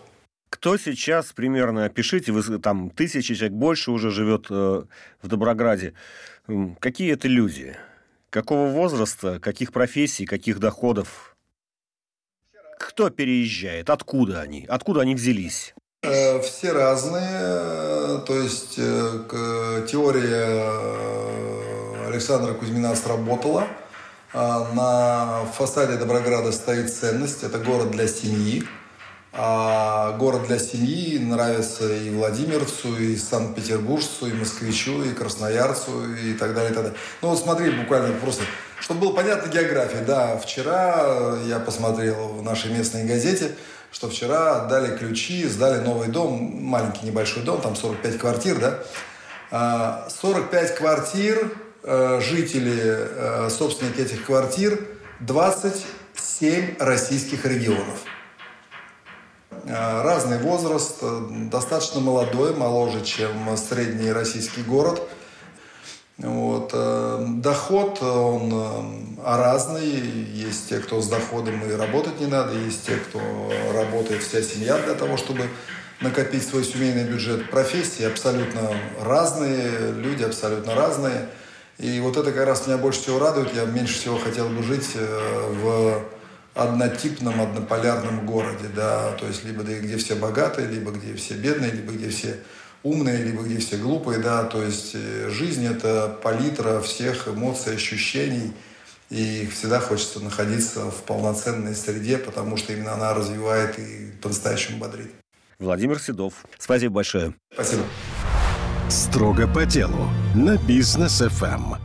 Кто 0.55 0.77
сейчас 0.77 1.33
примерно, 1.33 1.85
опишите, 1.85 2.31
вы, 2.31 2.61
там 2.61 2.89
тысячи 2.89 3.35
человек 3.35 3.55
больше 3.55 3.91
уже 3.91 4.13
живет 4.13 4.47
э, 4.51 4.85
в 5.21 5.27
Доброграде. 5.27 5.95
Какие 6.79 7.13
это 7.13 7.27
люди? 7.27 7.77
Какого 8.31 8.69
возраста, 8.69 9.41
каких 9.41 9.73
профессий, 9.73 10.27
каких 10.27 10.61
доходов? 10.61 11.37
Кто 12.79 13.11
переезжает? 13.11 13.91
Откуда 13.91 14.43
они? 14.43 14.65
Откуда 14.69 15.01
они 15.01 15.17
взялись? 15.17 15.75
Э, 16.03 16.41
все 16.41 16.71
разные. 16.71 18.21
То 18.25 18.41
есть 18.41 18.77
э, 18.79 19.87
теория 19.91 20.47
э, 20.47 22.07
Александра 22.07 22.55
Кузьмина 22.55 22.95
сработала. 22.95 23.67
На 24.33 25.47
фасаде 25.57 25.97
Доброграда 25.97 26.53
стоит 26.53 26.93
ценность. 26.93 27.43
Это 27.43 27.59
город 27.59 27.91
для 27.91 28.07
семьи. 28.07 28.65
А 29.37 30.13
город 30.13 30.47
для 30.47 30.61
семьи 30.61 31.19
нравится 31.19 31.93
и 31.93 32.09
владимирцу, 32.11 32.97
и 32.97 33.17
санкт-петербуржцу, 33.17 34.29
и 34.29 34.33
москвичу, 34.33 35.03
и 35.03 35.13
красноярцу, 35.13 36.15
и 36.15 36.35
так 36.35 36.55
далее, 36.55 36.71
и 36.71 36.75
так 36.75 36.85
далее. 36.85 36.99
Ну 37.21 37.31
вот 37.31 37.41
смотри, 37.41 37.71
буквально 37.71 38.17
просто, 38.21 38.45
чтобы 38.79 39.01
было 39.01 39.13
понятно 39.13 39.49
география. 39.49 40.05
Да, 40.07 40.39
вчера 40.39 41.37
я 41.47 41.59
посмотрел 41.59 42.29
в 42.29 42.43
нашей 42.45 42.71
местной 42.71 43.07
газете, 43.07 43.57
что 43.91 44.09
вчера 44.09 44.63
отдали 44.63 44.97
ключи, 44.97 45.45
сдали 45.49 45.81
новый 45.81 46.09
дом, 46.09 46.39
маленький 46.63 47.05
небольшой 47.07 47.43
дом, 47.43 47.61
там 47.61 47.75
45 47.75 48.19
квартир, 48.19 48.61
да. 48.61 50.05
45 50.11 50.71
а, 50.71 50.75
квартир, 50.77 51.53
э, 51.83 52.21
жители, 52.21 52.77
э, 52.79 53.51
собственники 53.51 54.01
этих 54.01 54.25
квартир, 54.25 54.81
27 55.19 56.77
российских 56.79 57.45
регионов. 57.45 57.99
Э, 59.75 60.03
разный 60.03 60.39
возраст, 60.39 60.99
э, 61.03 61.21
достаточно 61.51 61.99
молодой, 61.99 62.55
моложе, 62.55 63.05
чем 63.05 63.57
средний 63.57 64.13
российский 64.13 64.63
город. 64.63 65.03
Вот. 66.17 66.71
Э, 66.73 67.27
доход, 67.29 68.01
он 68.01 69.19
разный. 69.25 69.85
Есть 69.85 70.69
те, 70.69 70.79
кто 70.79 71.01
с 71.01 71.09
доходом 71.09 71.61
и 71.69 71.73
работать 71.73 72.21
не 72.21 72.27
надо, 72.27 72.53
есть 72.53 72.87
те, 72.87 72.95
кто 72.95 73.21
работает 73.75 74.23
вся 74.23 74.43
семья 74.43 74.79
для 74.79 74.95
того, 74.95 75.17
чтобы 75.17 75.49
накопить 76.01 76.47
свой 76.47 76.63
семейный 76.63 77.03
бюджет. 77.03 77.51
Профессии 77.51 78.05
абсолютно 78.05 78.71
разные, 79.01 79.91
люди 79.91 80.23
абсолютно 80.23 80.77
разные. 80.77 81.29
И 81.79 81.99
вот 81.99 82.17
это 82.17 82.31
как 82.31 82.47
раз 82.47 82.69
меня 82.69 82.79
больше 82.79 83.01
всего 83.01 83.19
радует. 83.19 83.53
Я 83.57 83.65
меньше 83.65 83.95
всего 83.95 84.19
хотел 84.19 84.49
бы 84.49 84.63
жить 84.63 84.91
в 84.95 86.05
однотипном, 86.55 87.41
однополярном 87.41 88.27
городе, 88.27 88.69
да, 88.75 89.13
то 89.13 89.27
есть 89.27 89.45
либо 89.45 89.63
где 89.63 89.97
все 89.97 90.15
богатые, 90.15 90.69
либо 90.69 90.93
где 90.93 91.15
все 91.15 91.35
бедные, 91.35 91.73
либо 91.73 91.93
где 91.93 92.09
все 92.11 92.37
умные, 92.83 93.25
либо 93.25 93.43
где 93.43 93.59
все 93.59 93.77
глупые, 93.77 94.21
да, 94.21 94.45
то 94.45 94.63
есть 94.63 94.93
э, 94.95 95.31
жизнь 95.31 95.67
это 95.67 96.17
палитра 96.23 96.81
всех 96.81 97.27
эмоций, 97.29 97.75
ощущений, 97.75 98.53
и 99.11 99.49
всегда 99.53 99.81
хочется 99.81 100.21
находиться 100.21 100.91
в 100.91 101.03
полноценной 101.03 101.75
среде, 101.75 102.19
потому 102.19 102.57
что 102.57 102.73
именно 102.73 102.95
она 102.95 103.15
развивает 103.15 103.79
и 103.79 104.13
по-настоящему 104.23 104.79
бодрит. 104.79 105.13
Владимир 105.59 106.01
Седов. 106.01 106.45
Спасибо 106.59 106.95
большое. 106.95 107.35
Спасибо. 107.53 107.83
Строго 108.89 109.47
по 109.49 109.65
делу 109.65 110.09
на 110.35 110.57
бизнес 110.57 111.21
ФМ. 111.21 111.84